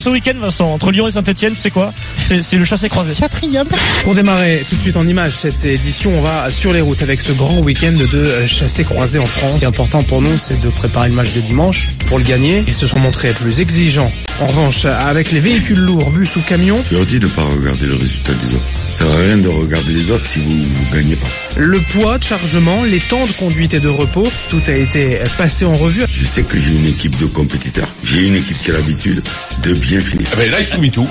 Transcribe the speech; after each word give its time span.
Ce 0.00 0.10
week-end, 0.10 0.34
Vincent, 0.38 0.72
entre 0.72 0.92
Lyon 0.92 1.08
et 1.08 1.10
Saint-Etienne, 1.10 1.54
c'est 1.56 1.72
quoi 1.72 1.92
C'est 2.22 2.52
le 2.52 2.64
chassé 2.64 2.88
croisé. 2.88 3.20
Quatrième. 3.20 3.66
Pour 4.04 4.14
démarrer 4.14 4.64
tout 4.68 4.76
de 4.76 4.80
suite 4.80 4.96
en 4.96 5.04
image 5.04 5.32
cette 5.32 5.64
édition, 5.64 6.16
on 6.16 6.22
va 6.22 6.52
sur 6.52 6.72
les 6.72 6.80
routes 6.80 7.02
avec 7.02 7.20
ce 7.20 7.32
grand 7.32 7.58
week-end 7.58 7.90
de 7.94 8.46
chassés 8.46 8.84
croisés 8.84 9.18
en 9.18 9.26
France. 9.26 9.54
Ce 9.54 9.58
qui 9.58 9.64
est 9.64 9.66
important 9.66 10.04
pour 10.04 10.22
nous, 10.22 10.38
c'est 10.38 10.60
de 10.60 10.68
préparer 10.68 11.08
le 11.08 11.16
match 11.16 11.32
de 11.32 11.40
dimanche 11.40 11.88
pour 12.06 12.20
le 12.20 12.24
gagner. 12.24 12.62
Ils 12.68 12.74
se 12.74 12.86
sont 12.86 13.00
montrés 13.00 13.32
plus 13.32 13.58
exigeants. 13.58 14.12
En 14.40 14.46
revanche, 14.46 14.84
avec 14.84 15.32
les 15.32 15.40
véhicules 15.40 15.80
lourds, 15.80 16.12
bus 16.12 16.36
ou 16.36 16.42
camions. 16.42 16.80
Je 16.92 16.96
leur 16.96 17.04
dis 17.04 17.18
de 17.18 17.26
ne 17.26 17.30
pas 17.32 17.42
regarder 17.42 17.86
le 17.86 17.96
résultat 17.96 18.34
des 18.34 18.54
autres. 18.54 18.64
Ça 18.90 19.04
sert 19.04 19.12
à 19.12 19.18
rien 19.18 19.38
de 19.38 19.48
regarder 19.48 19.92
les 19.92 20.12
autres 20.12 20.28
si 20.28 20.38
vous 20.38 20.48
ne 20.48 20.94
gagnez 20.94 21.16
pas. 21.16 21.26
Le 21.60 21.80
poids 21.80 22.18
de 22.18 22.22
chargement, 22.24 22.84
les 22.84 23.00
temps 23.00 23.26
de 23.26 23.32
conduite 23.32 23.74
et 23.74 23.80
de 23.80 23.88
repos, 23.88 24.26
tout 24.48 24.60
a 24.68 24.72
été 24.72 25.20
passé 25.36 25.64
en 25.64 25.74
revue. 25.74 26.04
Je 26.08 26.24
sais 26.24 26.44
que 26.44 26.56
j'ai 26.56 26.70
une 26.70 26.86
équipe 26.86 27.18
de 27.18 27.26
compétiteurs. 27.26 27.88
J'ai 28.04 28.20
une 28.20 28.36
équipe 28.36 28.62
qui 28.62 28.70
a 28.70 28.74
l'habitude 28.74 29.20
de 29.64 29.72
bien 29.72 30.00
finir. 30.00 30.28
Ah 30.32 30.36
ben 30.36 30.50
là, 30.52 30.60
il 30.60 30.64
se 30.64 30.90
tout. 30.90 31.08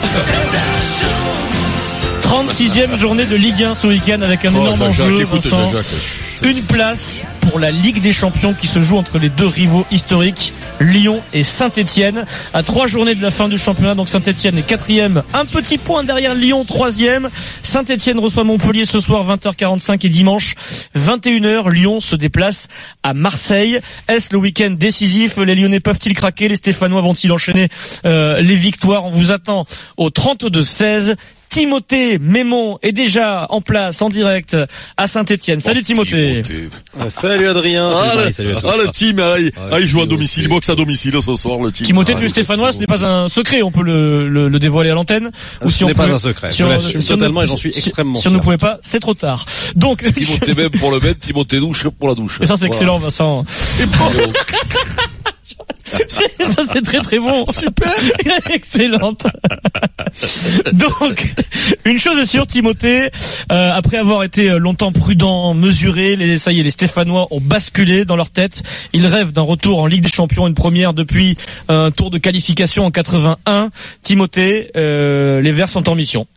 36e 2.21 2.97
journée 2.97 3.25
de 3.25 3.35
Ligue 3.35 3.61
1 3.61 3.73
ce 3.73 3.87
week-end 3.87 4.21
avec 4.21 4.45
un 4.45 4.53
Oh, 4.55 4.61
énorme 4.61 4.83
enjeu. 4.83 5.27
Une 6.43 6.61
place 6.63 7.23
pour 7.49 7.59
la 7.59 7.71
Ligue 7.71 8.01
des 8.01 8.11
Champions 8.11 8.53
qui 8.53 8.67
se 8.67 8.81
joue 8.81 8.97
entre 8.97 9.19
les 9.19 9.29
deux 9.29 9.47
rivaux 9.47 9.85
historiques, 9.91 10.53
Lyon 10.79 11.21
et 11.33 11.43
Saint-Etienne. 11.43 12.25
À 12.53 12.63
trois 12.63 12.87
journées 12.87 13.15
de 13.15 13.21
la 13.21 13.31
fin 13.31 13.49
du 13.49 13.57
championnat, 13.57 13.95
donc 13.95 14.09
Saint-Etienne 14.09 14.57
est 14.57 14.63
quatrième, 14.63 15.23
un 15.33 15.45
petit 15.45 15.77
point 15.77 16.03
derrière 16.03 16.35
Lyon, 16.35 16.65
troisième. 16.65 17.29
Saint-Etienne 17.63 18.19
reçoit 18.19 18.43
Montpellier 18.43 18.85
ce 18.85 18.99
soir 18.99 19.25
20h45 19.27 20.05
et 20.05 20.09
dimanche 20.09 20.55
21h, 20.95 21.71
Lyon 21.71 21.99
se 21.99 22.15
déplace 22.15 22.67
à 23.03 23.13
Marseille. 23.13 23.79
Est-ce 24.07 24.29
le 24.31 24.37
week-end 24.37 24.71
décisif? 24.71 25.37
Les 25.37 25.55
Lyonnais 25.55 25.79
peuvent-ils 25.79 26.13
craquer? 26.13 26.47
Les 26.47 26.55
Stéphanois 26.55 27.01
vont-ils 27.01 27.31
enchaîner 27.31 27.69
euh, 28.05 28.39
les 28.39 28.55
victoires? 28.55 29.05
On 29.05 29.11
vous 29.11 29.31
attend 29.31 29.65
au 29.97 30.09
32-16. 30.09 31.15
Timothée 31.49 32.19
Mémon 32.19 32.77
est 32.81 32.91
déjà 32.91 33.47
en 33.49 33.61
place 33.61 34.01
en 34.01 34.09
direct 34.09 34.55
à 34.97 35.07
Saint-Etienne. 35.07 35.59
Salut 35.59 35.81
Timothée. 35.83 36.43
Salut 37.09 37.47
Adrien. 37.47 37.89
Ah, 37.93 38.05
Salut, 38.13 38.25
le, 38.27 38.31
salut 38.31 38.51
à 38.51 38.61
tous. 38.61 38.67
ah, 38.67 38.75
le 38.83 38.91
team, 38.91 39.19
ah, 39.19 39.35
il, 39.39 39.51
ah, 39.71 39.79
il 39.79 39.85
joue 39.85 40.01
à 40.01 40.05
domicile, 40.05 40.43
il 40.43 40.49
boxe 40.49 40.69
à 40.69 40.75
domicile 40.75 41.13
ce 41.21 41.35
soir, 41.35 41.59
le 41.59 41.71
team. 41.71 41.85
Timothée, 41.85 42.13
Ah, 42.15 42.19
tu 42.19 42.25
es 42.25 42.29
stéphanois, 42.29 42.73
ce 42.73 42.79
n'est 42.79 42.85
pas 42.87 43.03
un 43.05 43.27
secret, 43.29 43.61
on 43.63 43.71
peut 43.71 43.83
le, 43.83 44.27
le, 44.27 44.49
le 44.49 44.59
dévoiler 44.59 44.89
à 44.89 44.93
l'antenne. 44.93 45.31
Ou 45.63 45.69
Ce 45.69 45.85
n'est 45.85 45.93
pas 45.93 46.07
un 46.09 46.17
secret. 46.17 46.49
si 46.51 46.57
Je 46.59 46.63
on- 46.63 46.79
si 46.79 47.07
totalement 47.07 47.41
et 47.43 47.45
j'en 47.47 47.57
suis 47.57 47.71
si- 47.71 47.79
extrêmement 47.79 48.19
Si 48.19 48.27
on 48.27 48.31
ne 48.31 48.39
pouvait 48.39 48.57
pas, 48.57 48.79
c'est 48.81 48.99
trop 48.99 49.13
tard. 49.13 49.45
Donc, 49.75 50.03
Timothée 50.13 50.53
même 50.53 50.69
pour 50.71 50.91
le 50.91 50.99
mettre, 50.99 51.19
Timothée 51.19 51.59
douche 51.59 51.87
pour 51.97 52.09
la 52.09 52.15
douche. 52.15 52.39
et 52.41 52.45
ça 52.45 52.55
c'est 52.57 52.65
Voilà. 52.67 52.75
excellent 52.75 52.99
Vincent. 52.99 53.45
Et 53.81 53.85
bon, 53.85 53.97
ça 55.85 56.63
c'est 56.71 56.81
très 56.83 56.99
très 56.99 57.19
bon. 57.19 57.45
Super. 57.45 57.91
Excellente. 58.51 59.25
Donc, 60.73 61.35
une 61.85 61.99
chose 61.99 62.17
est 62.17 62.25
sûre, 62.25 62.47
Timothée, 62.47 63.09
euh, 63.51 63.71
après 63.73 63.97
avoir 63.97 64.23
été 64.23 64.49
longtemps 64.59 64.91
prudent, 64.91 65.53
mesuré, 65.53 66.15
les, 66.15 66.37
ça 66.37 66.51
y 66.51 66.59
est, 66.59 66.63
les 66.63 66.71
Stéphanois 66.71 67.27
ont 67.31 67.41
basculé 67.41 68.05
dans 68.05 68.15
leur 68.15 68.29
tête. 68.29 68.63
Ils 68.93 69.07
rêvent 69.07 69.31
d'un 69.31 69.41
retour 69.41 69.79
en 69.79 69.85
Ligue 69.85 70.03
des 70.03 70.09
Champions, 70.09 70.47
une 70.47 70.55
première 70.55 70.93
depuis 70.93 71.37
un 71.67 71.91
tour 71.91 72.09
de 72.09 72.17
qualification 72.17 72.85
en 72.85 72.91
81. 72.91 73.69
Timothée, 74.03 74.71
euh, 74.75 75.41
les 75.41 75.51
Verts 75.51 75.69
sont 75.69 75.89
en 75.89 75.95
mission. 75.95 76.27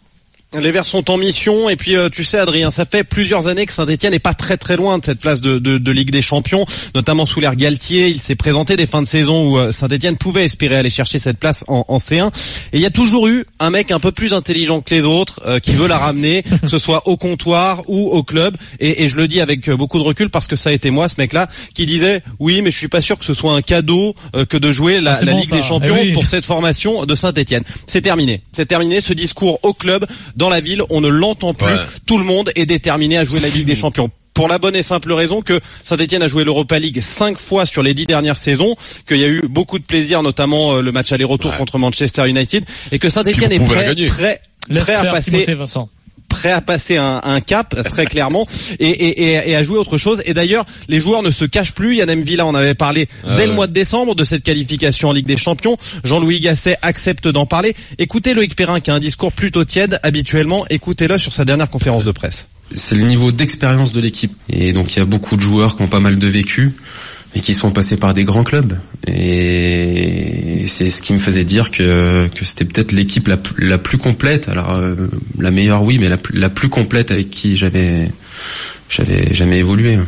Les 0.59 0.73
Verts 0.73 0.85
sont 0.87 1.13
en 1.13 1.17
mission 1.17 1.69
et 1.69 1.77
puis 1.77 1.95
euh, 1.95 2.09
tu 2.09 2.25
sais 2.25 2.37
Adrien, 2.37 2.73
ça 2.73 2.85
fait 2.85 3.05
plusieurs 3.05 3.47
années 3.47 3.67
que 3.67 3.73
Saint-Etienne 3.73 4.13
n'est 4.13 4.19
pas 4.19 4.35
très 4.35 4.57
très 4.57 4.77
loin 4.77 4.99
de 4.99 5.05
cette 5.05 5.21
place 5.21 5.41
de, 5.41 5.61
de, 5.61 5.79
de 5.79 5.93
Ligue 5.93 6.11
des 6.11 6.23
Champions, 6.23 6.67
notamment 6.97 7.25
sous 7.25 7.39
l'ère 7.39 7.55
Galtier. 7.55 8.09
Il 8.09 8.19
s'est 8.19 8.35
présenté 8.35 8.75
des 8.75 8.87
fins 8.87 9.01
de 9.01 9.07
saison 9.07 9.49
où 9.49 9.59
euh, 9.59 9.71
Saint-Etienne 9.71 10.17
pouvait 10.17 10.45
espérer 10.45 10.75
aller 10.75 10.91
chercher 10.91 11.21
cette 11.21 11.39
place 11.39 11.63
en, 11.69 11.85
en 11.87 11.99
C1. 11.99 12.31
Et 12.73 12.79
il 12.79 12.81
y 12.81 12.87
a 12.87 12.91
toujours 12.91 13.29
eu 13.29 13.45
un 13.61 13.71
mec 13.71 13.93
un 13.93 14.01
peu 14.01 14.11
plus 14.11 14.33
intelligent 14.33 14.81
que 14.81 14.93
les 14.93 15.05
autres 15.05 15.41
euh, 15.47 15.61
qui 15.61 15.71
veut 15.71 15.87
la 15.87 15.99
ramener, 15.99 16.43
que 16.63 16.67
ce 16.67 16.81
soit 16.81 17.07
au 17.07 17.17
comptoir 17.17 17.83
ou 17.87 18.11
au 18.11 18.25
club. 18.25 18.57
Et, 18.81 19.05
et 19.05 19.09
je 19.09 19.15
le 19.15 19.29
dis 19.29 19.41
avec 19.41 19.71
beaucoup 19.71 19.99
de 20.01 20.05
recul 20.05 20.31
parce 20.31 20.49
que 20.49 20.57
ça 20.57 20.71
a 20.71 20.73
été 20.73 20.91
moi 20.91 21.09
ce 21.09 21.15
mec-là 21.19 21.49
qui 21.75 21.87
disait 21.87 22.25
oui 22.41 22.61
mais 22.61 22.73
je 22.73 22.77
suis 22.77 22.89
pas 22.89 23.01
sûr 23.01 23.17
que 23.17 23.25
ce 23.25 23.35
soit 23.35 23.55
un 23.55 23.63
cadeau 23.63 24.17
euh, 24.35 24.45
que 24.45 24.57
de 24.57 24.73
jouer 24.73 25.01
la, 25.01 25.13
Ah, 25.13 25.17
c'est 25.21 25.27
la 25.27 25.33
bon, 25.33 25.39
Ligue 25.43 25.49
ça. 25.51 25.57
des 25.59 25.63
Champions 25.63 25.97
Eh 25.97 26.07
oui. 26.07 26.13
pour 26.13 26.27
cette 26.27 26.45
formation 26.45 27.07
de 27.07 27.15
Saint-Etienne. 27.15 27.63
C'est 27.87 28.03
terminé. 28.03 28.43
C'est 28.51 28.67
terminé 28.67 29.01
ce 29.01 29.13
discours 29.13 29.61
au 29.63 29.75
club, 29.75 30.07
dans 30.41 30.49
la 30.51 30.61
ville, 30.61 30.83
on 30.91 31.01
ne 31.01 31.09
l'entend 31.09 31.55
plus. 31.55 31.67
Ouais. 31.67 31.79
Tout 32.07 32.19
le 32.19 32.25
monde 32.25 32.51
est 32.57 32.67
déterminé 32.67 33.19
à 33.19 33.25
jouer 33.25 33.41
la 33.41 33.49
Ligue 33.49 33.67
des 33.67 33.77
Champions. 33.77 34.11
Pour 34.33 34.49
la 34.49 34.59
bonne 34.59 34.75
et 34.75 34.83
simple 34.83 35.13
raison 35.13 35.43
que 35.43 35.61
Saint-Etienne 35.85 36.23
a 36.23 36.27
joué 36.27 36.45
l'Europa 36.45 36.79
League 36.79 37.01
cinq 37.03 37.37
fois 37.37 37.67
sur 37.67 37.83
les 37.83 37.93
dix 37.95 38.07
dernières 38.07 38.39
saisons, 38.39 38.75
qu'il 39.07 39.19
y 39.19 39.25
a 39.25 39.29
eu 39.29 39.43
beaucoup 39.49 39.79
de 39.79 39.85
plaisir, 39.85 40.23
notamment 40.23 40.73
euh, 40.77 40.81
le 40.83 40.93
match 40.93 41.13
aller-retour 41.13 41.51
Ouais. 41.51 41.57
contre 41.59 41.77
Manchester 41.79 42.27
United, 42.29 42.65
et 42.91 42.99
que 42.99 43.11
Saint-Etienne 43.11 43.53
est 43.53 43.59
prêt, 43.65 43.95
prêt, 44.09 44.95
à 44.95 45.05
passer 45.07 45.31
Timothée, 45.33 45.55
Vincent. 45.55 45.89
Prêt 46.41 46.53
à 46.53 46.63
passer 46.63 46.97
un, 46.97 47.21
un 47.23 47.41
cap 47.43 47.75
très 47.85 48.07
clairement 48.07 48.47
et, 48.79 48.89
et, 48.89 49.35
et, 49.35 49.51
et 49.51 49.57
à 49.57 49.63
jouer 49.63 49.77
autre 49.79 49.99
chose. 49.99 50.23
Et 50.25 50.33
d'ailleurs, 50.33 50.65
les 50.89 50.99
joueurs 50.99 51.23
ne 51.23 51.31
se 51.31 51.45
cachent 51.45 51.75
plus. 51.75 51.97
Yann 51.97 52.23
Villa 52.23 52.47
en 52.47 52.55
avait 52.55 52.73
parlé 52.75 53.09
Ah 53.27 53.35
dès 53.37 53.47
le 53.47 53.53
mois 53.53 53.67
de 53.67 53.75
décembre 53.75 54.15
de 54.15 54.25
cette 54.25 54.43
qualification 54.43 55.11
en 55.11 55.13
Ligue 55.13 55.27
des 55.27 55.37
Champions. 55.37 55.77
Jean-Louis 56.03 56.41
Gasset 56.41 56.79
accepte 56.81 57.29
d'en 57.29 57.45
parler. 57.45 57.75
Écoutez 57.99 58.33
Loïc 58.33 58.57
Perrin 58.57 58.81
qui 58.81 58.91
a 58.91 58.95
un 58.95 59.01
discours 59.01 59.33
plutôt 59.33 59.67
tiède 59.67 60.01
habituellement. 60.03 60.65
Écoutez-le 60.71 61.19
sur 61.19 61.33
sa 61.35 61.45
dernière 61.45 61.69
conférence 61.69 62.05
de 62.05 62.13
presse. 62.13 62.47
c'est 62.75 62.95
le 62.95 63.03
niveau 63.03 63.33
d'expérience 63.33 63.93
de 63.93 64.01
l'équipe. 64.01 64.33
Et 64.49 64.73
donc 64.73 64.95
il 64.95 64.99
y 64.99 65.03
a 65.03 65.05
beaucoup 65.05 65.37
de 65.37 65.43
joueurs 65.43 65.77
qui 65.77 65.83
ont 65.83 65.89
pas 65.89 66.01
mal 66.01 66.19
de 66.19 66.27
vécu 66.27 66.73
et 67.35 67.41
qui 67.41 67.55
sont 67.55 67.71
passés 67.71 67.97
par 67.97 68.15
des 68.15 68.25
grands 68.25 68.45
clubs. 68.45 68.77
Et 69.07 70.65
c'est 70.67 70.91
ce 70.91 71.03
qui 71.03 71.13
me 71.13 71.19
faisait 71.19 71.45
dire 71.45 71.71
que, 71.71 72.29
c'était 72.45 72.65
peut-être 72.65 72.93
l'équipe 72.93 73.29
la, 73.29 73.37
plus- 73.37 73.99
complète. 73.99 74.49
Alors 74.49 74.73
euh, 74.73 74.95
la 75.39 75.51
meilleure 75.51 75.83
oui, 75.83 75.99
mais 75.99 76.09
la, 76.09 76.17
plus- 76.19 76.39
la 76.39 76.51
plus 76.51 76.69
complète 76.69 77.11
avec 77.11 77.31
qui 77.31 77.57
j'avais 77.57 78.09
j'avais 78.89 79.33
jamais 79.35 79.59
évolué. 79.59 79.99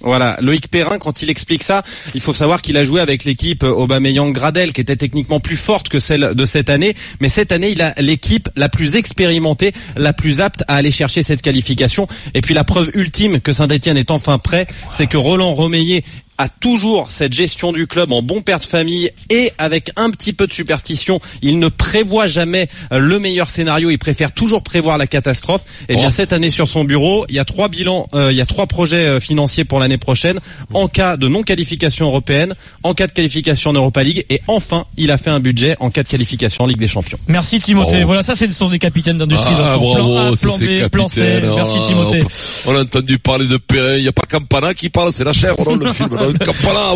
Voilà, 0.00 0.38
Loïc 0.40 0.68
Perrin, 0.68 0.98
quand 0.98 1.22
il 1.22 1.30
explique 1.30 1.62
ça, 1.62 1.82
il 2.14 2.20
faut 2.20 2.32
savoir 2.32 2.62
qu'il 2.62 2.76
a 2.76 2.84
joué 2.84 3.00
avec 3.00 3.24
l'équipe 3.24 3.64
Aubameyang-Gradel, 3.64 4.72
qui 4.72 4.80
était 4.80 4.96
techniquement 4.96 5.40
plus 5.40 5.56
forte 5.56 5.88
que 5.88 5.98
celle 5.98 6.34
de 6.34 6.46
cette 6.46 6.70
année. 6.70 6.94
Mais 7.20 7.28
cette 7.28 7.52
année, 7.52 7.70
il 7.70 7.82
a 7.82 7.94
l'équipe 7.98 8.48
la 8.56 8.68
plus 8.68 8.96
expérimentée, 8.96 9.72
la 9.96 10.12
plus 10.12 10.40
apte 10.40 10.62
à 10.68 10.76
aller 10.76 10.90
chercher 10.90 11.22
cette 11.22 11.42
qualification. 11.42 12.06
Et 12.34 12.40
puis 12.40 12.54
la 12.54 12.64
preuve 12.64 12.90
ultime 12.94 13.40
que 13.40 13.52
Saint-Etienne 13.52 13.96
est 13.96 14.10
enfin 14.10 14.38
prêt, 14.38 14.66
c'est 14.92 15.06
que 15.06 15.16
Roland 15.16 15.54
Romeillet 15.54 16.04
a 16.38 16.48
toujours 16.48 17.10
cette 17.10 17.32
gestion 17.32 17.72
du 17.72 17.86
club 17.86 18.12
en 18.12 18.22
bon 18.22 18.42
père 18.42 18.60
de 18.60 18.64
famille 18.64 19.10
et 19.28 19.52
avec 19.58 19.90
un 19.96 20.10
petit 20.10 20.32
peu 20.32 20.46
de 20.46 20.52
superstition. 20.52 21.20
Il 21.42 21.58
ne 21.58 21.68
prévoit 21.68 22.26
jamais 22.28 22.68
euh, 22.92 22.98
le 22.98 23.18
meilleur 23.18 23.48
scénario. 23.48 23.90
Il 23.90 23.98
préfère 23.98 24.32
toujours 24.32 24.62
prévoir 24.62 24.98
la 24.98 25.06
catastrophe. 25.06 25.64
Et 25.88 25.96
bien 25.96 26.08
Oh. 26.08 26.12
cette 26.14 26.32
année 26.32 26.50
sur 26.50 26.66
son 26.68 26.84
bureau, 26.84 27.26
il 27.28 27.34
y 27.34 27.38
a 27.38 27.44
trois 27.44 27.68
bilans, 27.68 28.08
euh, 28.14 28.30
il 28.30 28.36
y 28.36 28.40
a 28.40 28.46
trois 28.46 28.66
projets 28.66 28.96
euh, 29.06 29.20
financiers 29.20 29.64
pour 29.64 29.78
l'année 29.80 29.98
prochaine. 29.98 30.38
En 30.74 30.88
cas 30.88 31.16
de 31.16 31.28
non 31.28 31.42
qualification 31.42 32.06
européenne, 32.06 32.54
en 32.82 32.94
cas 32.94 33.06
de 33.08 33.12
qualification 33.12 33.70
en 33.70 33.74
Europa 33.74 34.02
League 34.02 34.24
et 34.30 34.40
enfin, 34.46 34.86
il 34.96 35.10
a 35.10 35.18
fait 35.18 35.30
un 35.30 35.40
budget 35.40 35.76
en 35.80 35.90
cas 35.90 36.02
de 36.02 36.08
qualification 36.08 36.64
en 36.64 36.66
Ligue 36.66 36.78
des 36.78 36.88
Champions. 36.88 37.18
Merci 37.26 37.58
Timothée. 37.58 37.90
Bravo. 37.92 38.06
Voilà, 38.06 38.22
ça 38.22 38.34
c'est 38.36 38.46
ce 38.46 38.52
sont 38.52 38.68
des 38.70 38.78
capitaines 38.78 39.18
d'industrie. 39.18 39.52
Ah, 39.56 39.76
Vincent. 39.76 39.78
plan 39.80 40.16
A, 40.16 40.20
bravo, 40.22 40.36
plan 40.36 40.52
c'est 40.56 40.66
B, 40.66 40.88
plan 40.88 41.08
C. 41.08 41.20
capitaine. 41.20 41.54
Merci 41.54 41.76
Ah, 41.82 41.86
Timothée. 41.86 42.22
On 42.66 42.74
a 42.76 42.82
entendu 42.82 43.18
parler 43.18 43.48
de 43.48 43.56
Perrin, 43.56 43.96
il 43.96 44.02
n'y 44.02 44.08
a 44.08 44.12
pas 44.12 44.22
Campana 44.28 44.72
qui 44.74 44.88
parle, 44.88 45.12
c'est 45.12 45.24
la 45.24 45.32
chèvre 45.32 45.64
dans 45.64 45.74
le 45.76 45.92
film. 45.92 46.08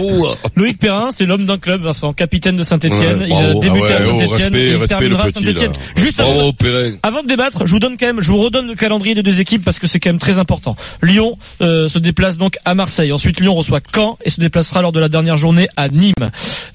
Vous, 0.00 0.24
là. 0.24 0.34
Loïc 0.56 0.78
Perrin, 0.78 1.10
c'est 1.12 1.26
l'homme 1.26 1.46
d'un 1.46 1.58
club, 1.58 1.82
Vincent, 1.82 2.12
capitaine 2.12 2.56
de 2.56 2.62
Saint-Etienne. 2.62 3.20
Ouais, 3.20 3.28
il 3.28 3.32
a 3.32 3.54
débuté 3.54 3.70
Ah 3.72 3.80
ouais, 3.80 3.92
à 3.92 3.98
oh, 4.08 4.18
Saint-Etienne 4.18 4.56
et 4.56 4.72
il 4.72 4.88
terminera 4.88 5.24
à 5.24 5.32
Saint-Etienne. 5.32 5.72
Perrin. 6.58 6.96
avant 7.02 7.22
de 7.22 7.28
débattre, 7.28 7.66
je 7.66 7.72
vous 7.72 7.78
donne 7.78 7.96
quand 7.96 8.06
même, 8.06 8.20
je 8.20 8.30
vous 8.30 8.38
redonne 8.38 8.66
le 8.66 8.74
calendrier 8.74 9.14
des 9.14 9.22
deux 9.22 9.40
équipes 9.40 9.64
parce 9.64 9.78
que 9.78 9.86
c'est 9.86 10.00
quand 10.00 10.10
même 10.10 10.18
très 10.18 10.38
important. 10.38 10.76
Lyon 11.02 11.38
euh, 11.60 11.88
se 11.88 11.98
déplace 11.98 12.38
donc 12.38 12.58
à 12.64 12.74
Marseille. 12.74 13.12
Ensuite, 13.12 13.40
Lyon 13.40 13.54
reçoit 13.54 13.80
Caen 13.94 14.18
et 14.24 14.30
se 14.30 14.40
déplacera 14.40 14.82
lors 14.82 14.92
de 14.92 15.00
la 15.00 15.08
dernière 15.08 15.36
journée 15.36 15.68
à 15.76 15.88
Nîmes. 15.88 16.12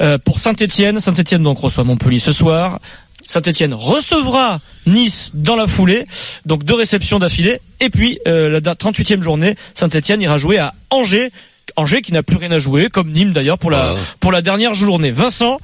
Euh, 0.01 0.17
pour 0.17 0.39
Saint-Etienne, 0.39 0.99
Saint-Etienne 0.99 1.43
donc 1.43 1.59
reçoit 1.59 1.83
Montpellier 1.83 2.19
ce 2.19 2.31
soir. 2.31 2.79
Saint-Etienne 3.27 3.73
recevra 3.73 4.61
Nice 4.85 5.31
dans 5.33 5.55
la 5.55 5.67
foulée, 5.67 6.05
donc 6.45 6.63
deux 6.63 6.75
réceptions 6.75 7.19
d'affilée. 7.19 7.59
Et 7.79 7.89
puis 7.89 8.19
euh, 8.27 8.49
la 8.49 8.61
38e 8.61 9.21
journée, 9.21 9.55
Saint-Etienne 9.75 10.21
ira 10.21 10.37
jouer 10.37 10.57
à 10.57 10.73
Angers. 10.89 11.31
Angers 11.75 12.01
qui 12.01 12.13
n'a 12.13 12.23
plus 12.23 12.37
rien 12.37 12.51
à 12.51 12.59
jouer, 12.59 12.89
comme 12.89 13.11
Nîmes 13.11 13.33
d'ailleurs 13.33 13.57
pour 13.57 13.71
la 13.71 13.91
Ah. 13.91 13.95
pour 14.19 14.31
la 14.31 14.41
dernière 14.41 14.73
journée. 14.73 15.11
Vincent, 15.11 15.59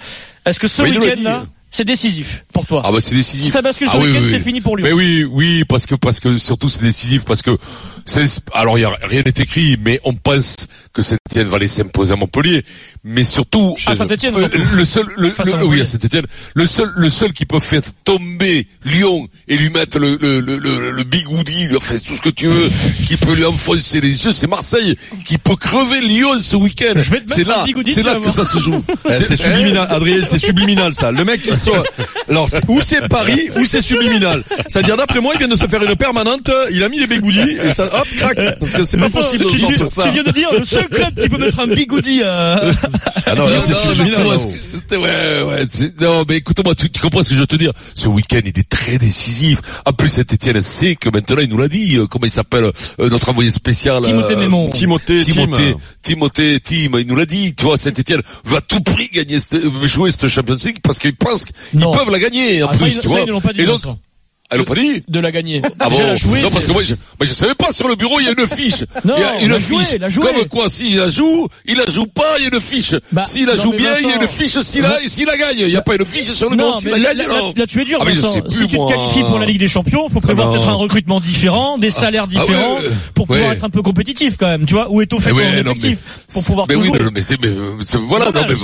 est-ce 0.46 0.60
que 0.60 0.68
ce 0.68 0.82
Oui, 0.84 0.98
week-end-là, 0.98 1.40
dit. 1.44 1.50
c'est 1.72 1.86
décisif? 1.86 2.44
Pour 2.54 2.66
toi. 2.66 2.82
Ah 2.86 2.92
bah 2.92 3.00
c'est 3.02 3.16
décisif. 3.16 3.46
Si 3.48 3.52
ça 3.52 3.62
bascule 3.62 3.90
ce 3.90 3.98
Ah 3.98 4.00
oui, 4.00 4.10
oui, 4.12 4.28
c'est 4.30 4.36
oui. 4.38 4.42
fini 4.42 4.62
pour 4.62 4.78
Lyon. 4.78 4.86
Mais 4.88 4.94
oui, 4.94 5.26
oui, 5.30 5.64
parce 5.68 5.86
que 5.86 5.96
parce 5.96 6.20
que 6.20 6.38
surtout 6.38 6.70
c'est 6.70 6.82
décisif 6.82 7.26
parce 7.26 7.42
que 7.42 7.58
c'est 8.06 8.26
alors 8.54 8.78
il 8.78 8.82
y 8.82 8.86
a 8.86 8.92
rien 9.04 9.22
n'est 9.26 9.34
écrit, 9.38 9.78
mais 9.84 10.00
on 10.04 10.14
pense 10.14 10.56
que 10.94 11.02
Saint-Etienne 11.02 11.48
va 11.48 11.58
laisser 11.58 11.82
imposer 11.82 12.14
à 12.14 12.16
Montpellier, 12.16 12.64
mais 13.04 13.24
surtout 13.24 13.76
À 13.88 13.96
Saint-Étienne, 13.96 14.36
euh, 14.38 14.48
le 14.76 14.86
seul 14.86 15.06
le, 15.18 15.34
oui 15.66 15.82
à 15.82 15.86
Saint-Etienne, 15.86 16.26
le 16.54 16.66
seul 16.66 16.92
le 16.96 17.10
seul 17.10 17.34
qui 17.34 17.46
peut 17.46 17.60
faire 17.60 17.82
tomber 18.06 18.68
Lyon 18.86 19.28
et 19.48 19.58
lui 19.58 19.70
mettre 19.70 20.00
le 20.00 20.18
le 20.22 20.40
le, 20.40 20.58
le, 20.58 20.92
le 20.92 21.04
bigoudi, 21.04 21.68
enfin 21.76 21.96
tout 22.06 22.16
ce 22.16 22.22
que 22.22 22.30
tu 22.30 22.48
veux, 22.48 22.70
qui 23.08 23.18
peut 23.18 23.34
lui 23.36 23.46
enfoncer 23.46 24.02
les 24.02 24.26
yeux, 24.26 24.32
c'est 24.32 24.48
Marseille 24.48 24.96
qui 25.26 25.38
peut 25.38 25.56
crever 25.56 26.02
Lyon 26.02 26.40
ce 26.40 26.56
week-end. 26.56 26.94
Je 26.98 27.10
vais 27.12 27.22
te 27.22 27.30
mettre 27.30 27.36
C'est 27.36 27.48
là, 27.48 27.66
c'est 27.94 28.04
là 28.04 28.16
que 28.24 28.30
ça 28.30 28.46
se 28.46 28.60
joue. 28.60 28.84
Eh, 29.10 29.14
C'est 29.16 29.36
subliminal, 29.36 29.88
Adrien, 29.90 30.20
c'est 30.26 30.40
subliminal 30.40 30.94
ça. 30.94 31.12
Le 31.12 31.24
mec 31.26 31.42
il 31.46 31.56
soit, 31.56 31.84
alors 32.30 32.43
c'est- 32.50 32.64
ou 32.68 32.80
c'est 32.82 33.08
Paris 33.10 33.50
ou 33.58 33.66
c'est 33.66 33.82
subliminal. 33.82 34.44
C'est-à-dire 34.68 34.98
d'après 34.98 35.20
moi 35.22 35.34
il 35.36 35.40
vient 35.40 35.48
de 35.48 35.56
se 35.56 35.68
faire 35.68 35.84
une 35.84 35.96
permanente, 35.96 36.50
il 36.72 36.84
a 36.84 36.90
mis 36.90 37.00
les 37.00 37.08
bégoudis 37.08 37.58
et 37.64 37.74
ça 37.74 37.86
hop 37.86 38.08
crac 38.18 38.60
parce 38.60 38.72
que 38.74 38.84
c'est 38.84 38.98
pas 38.98 39.10
possible 39.10 39.46
de 39.46 39.50
tu, 39.50 39.58
tu- 39.58 39.62
sortir 39.78 39.88
tu 39.88 39.94
ça. 39.94 40.10
viens 40.12 40.24
de 40.24 40.32
dire 40.32 40.50
le 40.58 40.66
seul 40.66 40.88
club 40.88 41.20
qui 41.22 41.30
peut 41.30 41.38
mettre 41.38 41.60
un 41.60 41.68
bigoudi 41.68 42.22
euh, 42.24 42.72
Ah 43.26 43.36
non, 43.36 43.48
là, 43.48 43.56
c'est 43.66 43.74
subliminal. 43.76 44.28
Ouais, 44.92 45.42
ouais, 45.44 45.64
c'est- 45.68 46.00
non, 46.02 46.24
mais 46.28 46.38
écoute-moi, 46.38 46.76
tu, 46.76 46.90
tu 46.90 47.00
comprends 47.02 47.24
ce 47.24 47.30
que 47.30 47.36
je 47.36 47.40
veux 47.42 47.48
te 47.48 47.56
dire. 47.56 47.72
Ce 47.96 48.08
week-end, 48.08 48.42
il 48.44 48.58
est 48.60 48.68
très 48.70 48.98
décisif. 48.98 49.60
En 49.86 49.94
plus, 49.94 50.10
Saint-Etienne 50.10 50.62
sait 50.62 50.96
que 50.96 51.10
maintenant, 51.10 51.38
il 51.42 51.50
nous 51.50 51.58
l'a 51.58 51.68
dit, 51.68 51.98
euh, 51.98 52.08
comment 52.08 52.26
il 52.26 52.32
s'appelle, 52.32 52.66
euh, 53.00 53.10
notre 53.10 53.30
envoyé 53.30 53.50
spécial. 53.52 54.04
Timothée 54.04 54.34
euh, 54.34 54.40
Mémon. 54.40 54.70
Timothée, 54.70 55.24
Timothée, 55.24 55.74
Tim. 55.74 55.80
Timothée, 56.02 56.60
Tim, 56.60 57.00
il 57.00 57.08
nous 57.08 57.16
l'a 57.16 57.26
dit, 57.26 57.54
tu 57.56 57.64
vois, 57.64 57.78
Saint-Etienne 57.78 58.22
va 58.46 58.58
à 58.58 58.62
tout 58.62 58.82
prix 58.82 59.10
gagner, 59.14 59.40
cette- 59.40 59.56
euh, 59.56 59.88
jouer 59.88 60.12
cette 60.12 60.28
Champions 60.28 60.56
League 60.64 60.78
parce 60.84 61.00
qu'ils 61.00 61.16
pensent 61.16 61.46
qu'ils 61.46 61.80
peuvent 61.80 62.12
la 62.12 62.20
gagner, 62.20 62.64
en 62.64 62.68
Ah, 62.70 62.78
plus, 62.78 62.88
ils- 62.88 62.96
tu 63.00 63.02
ça, 63.04 63.08
vois. 63.10 63.20
ils 63.22 63.26
ne 63.28 63.32
l'ont 63.32 63.42
pas 63.42 63.54
dit, 63.54 63.62
Et 63.62 63.66
donc. 63.66 63.82
Elle 64.54 64.60
l'a 64.60 64.64
pas 64.66 64.76
dit? 64.76 65.04
de 65.08 65.20
la 65.20 65.32
gagner. 65.32 65.62
Ah 65.80 65.90
bon 65.90 65.98
la 66.00 66.16
jouer, 66.16 66.42
Non, 66.42 66.50
parce 66.50 66.66
que 66.66 66.72
moi, 66.72 66.84
je, 66.84 66.96
moi, 66.96 67.22
je 67.22 67.34
savais 67.34 67.56
pas, 67.56 67.72
sur 67.74 67.88
le 67.88 67.96
bureau, 67.96 68.20
il 68.20 68.26
y 68.26 68.30
a 68.30 68.32
une 68.38 68.48
fiche. 68.48 68.84
Non, 69.06 69.16
il 69.18 69.22
y 69.22 69.24
a 69.24 69.40
il 69.42 69.52
une 69.52 69.60
joué, 69.60 69.84
fiche. 69.84 69.98
il 70.02 70.10
joué. 70.10 70.24
Comme 70.26 70.46
quoi, 70.46 70.70
s'il 70.70 70.98
la 70.98 71.08
joue, 71.08 71.48
il 71.66 71.78
la 71.78 71.86
joue 71.92 72.06
pas, 72.06 72.38
il 72.38 72.44
y 72.44 72.48
a 72.48 72.50
une 72.54 72.62
fiche. 72.62 72.96
Bah, 73.12 73.26
s'il 73.26 73.46
la 73.46 73.56
non, 73.56 73.64
joue 73.64 73.74
bien, 73.74 73.98
il 74.00 74.08
y 74.08 74.12
a 74.12 74.16
une 74.22 74.28
fiche 74.28 74.58
s'il 74.60 74.82
la, 74.82 74.98
s'il 75.06 75.26
la 75.26 75.38
gagne. 75.38 75.58
Il 75.60 75.66
n'y 75.68 75.76
a 75.76 75.82
pas 75.82 75.96
une 75.96 76.06
fiche 76.06 76.32
sur 76.32 76.50
le 76.50 76.56
nom 76.56 76.74
s'il 76.74 76.90
la 76.90 77.00
gagne, 77.00 77.18
là, 77.18 77.28
non. 77.28 77.54
là, 77.56 77.68
tu 77.68 77.82
es 77.82 77.86
dur, 77.86 78.00
Ah, 78.02 78.06
mais 78.06 78.14
je 78.14 78.20
Vincent. 78.22 78.34
sais 78.34 78.42
plus, 78.42 78.52
si 78.62 78.68
tu 78.68 78.78
te 78.78 78.88
qualifies 78.88 79.24
pour 79.24 79.40
la 79.40 79.46
Ligue 79.46 79.60
des 79.60 79.68
Champions, 79.68 80.08
faut 80.10 80.22
prévoir 80.22 80.48
non. 80.48 80.54
peut-être 80.54 80.70
un 80.70 80.74
recrutement 80.74 81.20
différent, 81.20 81.78
des 81.78 81.90
salaires 81.90 82.26
Ah 82.28 82.40
différents, 82.40 82.76
ouais, 82.78 82.90
pour 83.16 83.28
pouvoir 83.28 83.52
être 83.52 83.64
un 83.64 83.70
peu 83.70 83.82
compétitif 83.82 84.38
quand 84.38 84.48
même, 84.48 84.66
tu 84.66 84.74
vois, 84.74 84.90
ou 84.92 85.02
étoffer 85.02 85.32
Eh 85.34 85.64
ton 85.64 85.72
effectif, 85.72 86.00
pour 86.32 86.44
pouvoir 86.44 86.68
mais 86.70 86.76
oui, 86.76 86.90
mais 87.14 87.22
c'est, 87.22 87.44
euh, 87.46 87.76
c'est- 87.84 87.98
voilà, 87.98 88.26
non, 88.32 88.42
mais 88.48 88.56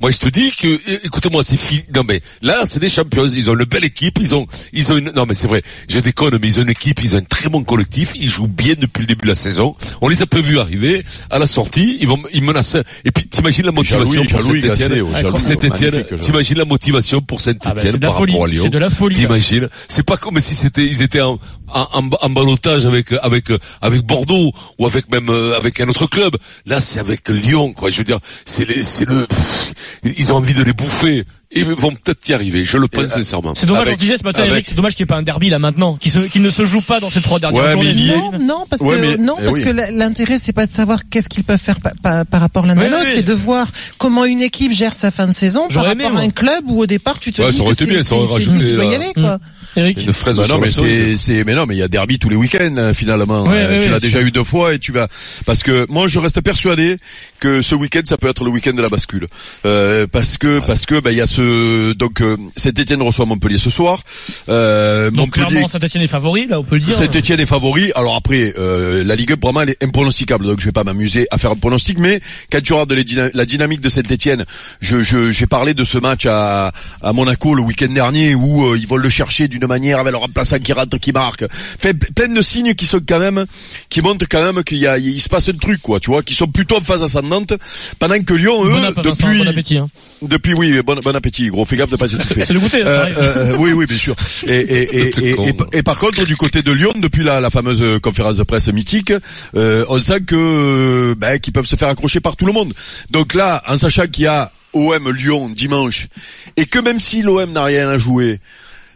moi, 0.00 0.10
je, 0.10 0.18
te 0.18 0.28
dis 0.28 0.50
que, 0.50 0.80
écoutez-moi, 1.06 1.42
c'est 1.42 1.56
fini. 1.56 1.82
Non, 1.94 2.02
mais 2.06 2.20
là, 2.42 2.62
c'est 2.66 2.80
des 2.80 2.88
champions. 2.88 3.26
Ils 3.26 3.50
ont 3.50 3.54
une 3.54 3.64
belle 3.64 3.84
équipe. 3.84 4.18
Ils 4.20 4.34
ont, 4.34 4.46
ils 4.72 4.92
ont 4.92 4.96
une, 4.98 5.11
non, 5.14 5.24
mais 5.26 5.34
c'est 5.34 5.46
vrai. 5.48 5.62
Je 5.88 5.98
déconne, 6.00 6.38
mais 6.40 6.48
ils 6.48 6.58
ont 6.60 6.62
une 6.62 6.70
équipe. 6.70 7.00
Ils 7.02 7.14
ont 7.16 7.18
un 7.18 7.24
très 7.24 7.48
bon 7.48 7.62
collectif. 7.64 8.12
Ils 8.14 8.28
jouent 8.28 8.46
bien 8.48 8.74
depuis 8.78 9.00
le 9.02 9.06
début 9.06 9.22
de 9.22 9.28
la 9.28 9.34
saison. 9.34 9.74
On 10.00 10.08
les 10.08 10.22
a 10.22 10.26
pas 10.26 10.40
vus 10.40 10.58
arriver. 10.58 11.04
À 11.30 11.38
la 11.38 11.46
sortie, 11.46 11.98
ils 12.00 12.08
vont, 12.08 12.22
ils 12.32 12.42
menacent. 12.42 12.76
Et 13.04 13.10
puis, 13.10 13.26
t'imagines 13.26 13.64
la 13.66 13.72
motivation 13.72 14.24
pour. 14.24 14.40
Gassé, 14.40 15.00
oh, 15.02 15.08
Jean-Louis. 15.20 16.20
T'imagines 16.20 16.58
la 16.58 16.64
motivation 16.64 17.20
pour 17.20 17.40
Ah 17.46 17.52
bah, 17.74 17.82
la 17.84 17.98
par 17.98 18.16
folie, 18.18 18.32
rapport 18.32 18.44
à 18.44 18.48
Lyon. 18.48 18.64
c'est 18.64 18.70
de 18.70 18.78
la 18.78 18.90
folie. 18.90 19.16
T'imagines? 19.16 19.68
C'est 19.88 20.02
pas 20.04 20.16
comme 20.16 20.40
si 20.40 20.54
c'était, 20.54 20.86
ils 20.86 21.02
étaient 21.02 21.20
en, 21.20 21.38
en, 21.68 21.88
en, 21.92 22.10
en 22.20 22.30
ballottage 22.30 22.86
avec, 22.86 23.12
avec, 23.22 23.46
avec 23.80 24.02
Bordeaux 24.02 24.52
ou 24.78 24.86
avec 24.86 25.10
même, 25.10 25.28
euh, 25.28 25.56
avec 25.56 25.80
un 25.80 25.88
autre 25.88 26.06
club. 26.06 26.36
Là, 26.66 26.80
c'est 26.80 27.00
avec 27.00 27.28
Lyon, 27.28 27.72
quoi. 27.72 27.90
Je 27.90 27.98
veux 27.98 28.04
dire, 28.04 28.18
c'est 28.44 28.68
les, 28.68 28.82
c'est 28.82 29.08
le, 29.08 29.26
pff, 29.26 29.72
ils 30.18 30.32
ont 30.32 30.36
envie 30.36 30.54
de 30.54 30.62
les 30.62 30.72
bouffer. 30.72 31.24
Et 31.54 31.60
ils 31.60 31.66
vont 31.66 31.92
peut-être 31.92 32.26
y 32.28 32.32
arriver. 32.32 32.64
Je 32.64 32.78
le 32.78 32.88
pense 32.88 33.08
sincèrement. 33.08 33.54
C'est 33.54 33.66
dommage, 33.66 33.82
Avec- 33.82 33.94
on 33.94 33.98
disait 33.98 34.16
ce 34.16 34.22
matin, 34.24 34.40
avec- 34.40 34.52
Eric, 34.52 34.66
c'est 34.68 34.74
dommage 34.74 34.94
qu'il 34.96 35.04
n'y 35.04 35.08
ait 35.08 35.14
pas 35.14 35.16
un 35.16 35.22
derby 35.22 35.50
là 35.50 35.58
maintenant, 35.58 35.96
qui, 35.96 36.08
se, 36.08 36.20
qui 36.20 36.40
ne 36.40 36.50
se 36.50 36.64
joue 36.64 36.80
pas 36.80 36.98
dans 36.98 37.10
ces 37.10 37.20
trois 37.20 37.38
dernières 37.40 37.62
Ouais, 37.64 37.72
journées. 37.72 38.16
Non, 38.16 38.38
non, 38.40 38.64
parce 38.70 38.80
Ouais, 38.80 38.96
que 38.96 39.00
mais- 39.02 39.16
non, 39.18 39.36
eh 39.38 39.44
parce 39.44 39.56
oui. 39.58 39.62
que 39.62 39.92
l'intérêt 39.92 40.38
c'est 40.40 40.54
pas 40.54 40.64
de 40.66 40.72
savoir 40.72 41.00
qu'est-ce 41.10 41.28
qu'ils 41.28 41.44
peuvent 41.44 41.60
faire 41.60 41.78
pa- 41.80 41.92
pa- 42.02 42.24
par 42.24 42.40
rapport 42.40 42.64
l'un 42.64 42.78
à 42.78 42.88
l'autre, 42.88 43.04
oui. 43.06 43.12
c'est 43.16 43.22
de 43.22 43.34
voir 43.34 43.66
comment 43.98 44.24
une 44.24 44.40
équipe 44.40 44.72
gère 44.72 44.94
sa 44.94 45.10
fin 45.10 45.26
de 45.26 45.32
saison 45.32 45.68
par 45.68 45.84
rapport 45.84 46.06
aimé, 46.06 46.18
à 46.18 46.22
un 46.22 46.30
club 46.30 46.64
où 46.68 46.80
au 46.80 46.86
départ 46.86 47.18
tu 47.18 47.32
te 47.32 47.42
Ouais, 47.42 47.50
dis 47.50 47.56
ça 47.58 47.62
aurait 47.64 47.74
que 47.74 47.84
été 47.84 47.92
bien, 47.92 48.02
ça 48.02 48.14
aurait 48.14 48.32
rajouté, 48.32 48.64
qui 48.64 48.72
doit 48.72 48.84
y 48.86 48.92
euh, 48.92 48.96
aller 48.96 49.12
quoi. 49.14 49.38
Eric. 49.76 50.04
Une 50.06 50.12
fraise 50.12 50.36
Bah 50.36 50.44
non, 50.48 50.58
mais 50.58 50.68
c'est, 50.70 51.16
c'est, 51.16 51.44
mais 51.44 51.54
non, 51.54 51.66
mais 51.66 51.74
il 51.74 51.78
y 51.78 51.82
a 51.82 51.88
derby 51.88 52.18
tous 52.18 52.28
les 52.28 52.36
week-ends 52.36 52.74
euh, 52.76 52.92
finalement. 52.94 53.44
Ouais, 53.44 53.56
Euh, 53.56 53.68
ouais, 53.70 53.78
tu 53.80 53.84
ouais, 53.86 53.90
l'as 53.92 54.00
déjà 54.00 54.20
eu 54.20 54.30
deux 54.30 54.44
fois 54.44 54.74
et 54.74 54.78
tu 54.78 54.92
vas 54.92 55.08
parce 55.46 55.62
que 55.62 55.86
moi 55.88 56.06
je 56.08 56.18
reste 56.18 56.40
persuadé 56.40 56.96
que 57.40 57.62
ce 57.62 57.74
week-end 57.74 58.02
ça 58.04 58.16
peut 58.16 58.28
être 58.28 58.44
le 58.44 58.50
week-end 58.50 58.72
de 58.72 58.82
la 58.82 58.88
bascule 58.88 59.26
euh, 59.66 60.06
parce 60.10 60.36
que 60.38 60.60
parce 60.66 60.86
que 60.86 61.00
bah 61.00 61.10
il 61.12 61.18
y 61.18 61.20
a 61.20 61.26
ce 61.26 61.92
donc 61.92 62.20
euh, 62.20 62.36
Saint-Étienne 62.56 63.02
reçoit 63.02 63.24
Montpellier 63.26 63.58
ce 63.58 63.70
soir. 63.70 64.02
Euh, 64.48 65.10
Donc 65.10 65.26
Montpellier 65.36 65.46
clairement, 65.48 65.68
Saint-Etienne 65.68 66.02
est 66.02 66.08
favori, 66.08 66.46
là, 66.46 66.60
on 66.60 66.64
peut 66.64 66.76
le 66.76 66.82
dire. 66.82 66.94
Saint-Etienne 66.94 67.40
est 67.40 67.46
favori. 67.46 67.92
Alors 67.94 68.16
après, 68.16 68.54
euh, 68.58 69.02
la 69.04 69.14
Ligue 69.16 69.32
1, 69.32 69.36
vraiment, 69.42 69.62
elle 69.62 69.70
est 69.70 69.82
impronosticable. 69.84 70.46
Donc 70.46 70.60
je 70.60 70.66
vais 70.66 70.72
pas 70.72 70.84
m'amuser 70.84 71.26
à 71.30 71.38
faire 71.38 71.50
un 71.52 71.56
pronostic. 71.56 71.98
Mais 71.98 72.20
quand 72.50 72.60
tu 72.62 72.72
regardes 72.72 72.92
dyna- 72.94 73.30
la 73.34 73.44
dynamique 73.44 73.80
de 73.80 73.88
Saint-Etienne, 73.88 74.44
je, 74.80 75.00
je, 75.00 75.30
j'ai 75.30 75.46
parlé 75.46 75.74
de 75.74 75.84
ce 75.84 75.98
match 75.98 76.26
à, 76.26 76.72
à 77.02 77.12
Monaco 77.12 77.54
le 77.54 77.62
week-end 77.62 77.88
dernier 77.92 78.34
où 78.34 78.66
euh, 78.66 78.78
ils 78.78 78.86
vont 78.86 78.96
le 78.96 79.08
chercher 79.08 79.48
d'une 79.48 79.61
manière 79.66 79.98
avec 79.98 80.12
le 80.12 80.18
remplaçant 80.18 80.58
qui 80.58 80.72
rentre, 80.72 80.98
qui 80.98 81.12
marque. 81.12 81.44
Fait 81.50 81.94
plein 81.94 82.28
de 82.28 82.42
signes 82.42 82.74
qui 82.74 82.86
sont 82.86 83.00
quand 83.06 83.18
même, 83.18 83.46
qui 83.88 84.00
montrent 84.02 84.26
quand 84.28 84.42
même 84.52 84.62
qu'il 84.64 84.78
y 84.78 84.86
a, 84.86 84.98
il 84.98 85.20
se 85.20 85.28
passe 85.28 85.48
un 85.48 85.52
truc, 85.54 85.80
quoi. 85.82 86.00
Tu 86.00 86.10
vois, 86.10 86.22
qui 86.22 86.34
sont 86.34 86.46
plutôt 86.48 86.76
en 86.76 86.80
phase 86.80 87.02
ascendante. 87.02 87.52
Pendant 87.98 88.18
que 88.20 88.34
Lyon, 88.34 88.64
eux, 88.64 88.70
Bon 88.72 88.84
app, 88.84 88.96
Vincent, 89.04 89.26
depuis, 89.26 89.38
bon 89.38 89.48
appétit. 89.48 89.78
Hein. 89.78 89.88
depuis, 90.22 90.54
oui, 90.54 90.80
bon, 90.84 90.98
bon 91.02 91.14
appétit, 91.16 91.48
gros. 91.48 91.64
Fais 91.64 91.76
gaffe 91.76 91.90
de 91.90 91.96
pas 91.96 92.08
s'étouffer. 92.08 92.44
C'est 92.46 92.54
le 92.54 92.60
goûter, 92.60 92.78
ça 92.82 92.86
Euh, 92.88 93.02
arrive. 93.02 93.16
euh, 93.18 93.56
oui, 93.58 93.72
oui, 93.72 93.86
bien 93.86 93.98
sûr. 93.98 94.14
Et, 94.46 94.54
et, 94.60 94.96
et, 95.18 95.30
et, 95.30 95.34
con. 95.36 95.46
et- 95.72 95.78
et 95.78 95.82
par 95.82 95.98
contre, 95.98 96.24
du 96.24 96.36
côté 96.36 96.62
de 96.62 96.72
Lyon, 96.72 96.92
depuis 96.96 97.22
la, 97.24 97.40
la 97.40 97.50
fameuse 97.50 97.84
conférence 98.02 98.36
de 98.36 98.42
presse 98.42 98.68
mythique, 98.68 99.12
euh, 99.56 99.84
on 99.88 100.00
sent 100.00 100.20
que 100.26 101.14
ben, 101.18 101.38
qu'ils 101.38 101.52
peuvent 101.52 101.66
se 101.66 101.76
faire 101.76 101.88
accrocher 101.88 102.20
par 102.20 102.36
tout 102.36 102.46
le 102.46 102.52
monde. 102.52 102.72
Donc 103.10 103.34
là, 103.34 103.62
en 103.68 103.76
sachant 103.76 104.06
qu'il 104.06 104.24
y 104.24 104.26
a 104.26 104.50
OM 104.74 105.10
Lyon 105.12 105.50
dimanche, 105.50 106.08
et 106.56 106.66
que 106.66 106.78
même 106.78 106.98
si 107.00 107.22
l'OM 107.22 107.52
n'a 107.52 107.64
rien 107.64 107.88
à 107.88 107.98
jouer, 107.98 108.40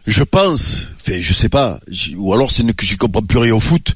je 0.07 0.23
pense, 0.23 0.87
enfin, 1.01 1.17
je 1.19 1.33
sais 1.33 1.49
pas, 1.49 1.79
ou 2.15 2.33
alors 2.33 2.51
c'est 2.51 2.63
que 2.73 2.85
j'y 2.85 2.95
comprends 2.97 3.21
plus 3.21 3.37
rien 3.39 3.53
au 3.53 3.59
foot. 3.59 3.93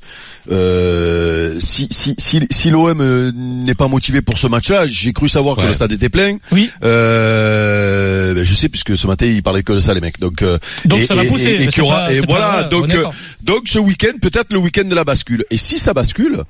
Euh, 0.51 1.57
si 1.59 1.87
si 1.91 2.15
si, 2.17 2.41
si 2.51 2.69
l'OM 2.69 2.99
euh, 2.99 3.31
n'est 3.33 3.75
pas 3.75 3.87
motivé 3.87 4.21
pour 4.21 4.37
ce 4.37 4.47
match-là, 4.47 4.87
j'ai 4.87 5.13
cru 5.13 5.29
savoir 5.29 5.55
que 5.55 5.61
le 5.61 5.73
stade 5.73 5.91
était 5.93 6.09
plein. 6.09 6.37
Oui. 6.51 6.69
Euh, 6.83 8.33
ben, 8.33 8.43
je 8.43 8.53
sais 8.53 8.69
puisque 8.69 8.97
ce 8.97 9.07
matin 9.07 9.25
ils 9.25 9.43
parlaient 9.43 9.63
que 9.63 9.73
de 9.73 9.79
ça 9.79 9.93
les 9.93 10.01
mecs. 10.01 10.19
Donc 10.19 10.41
euh, 10.41 10.57
Donc 10.85 10.99
et, 10.99 11.05
ça 11.05 11.15
va 11.15 11.23
pousser, 11.25 11.45
et- 11.45 11.55
et 11.55 11.59
mais 11.59 11.67
qu'il 11.67 11.71
y 11.71 11.71
c'est 11.75 11.81
aura- 11.81 11.95
pas- 12.05 12.11
et 12.11 12.15
c'est 12.15 12.21
pas- 12.21 12.27
voilà 12.27 12.51
voilà, 12.51 12.67
on 12.67 12.69
donc 12.81 12.93
euh, 12.95 13.05
donc 13.43 13.67
ce 13.67 13.79
week-end 13.79 14.17
peut-être 14.21 14.51
le 14.51 14.59
week-end 14.59 14.83
de 14.85 14.95
la 14.95 15.03
bascule. 15.03 15.45
Et 15.51 15.57
si 15.57 15.79
ça 15.79 15.93
bascule. 15.93 16.43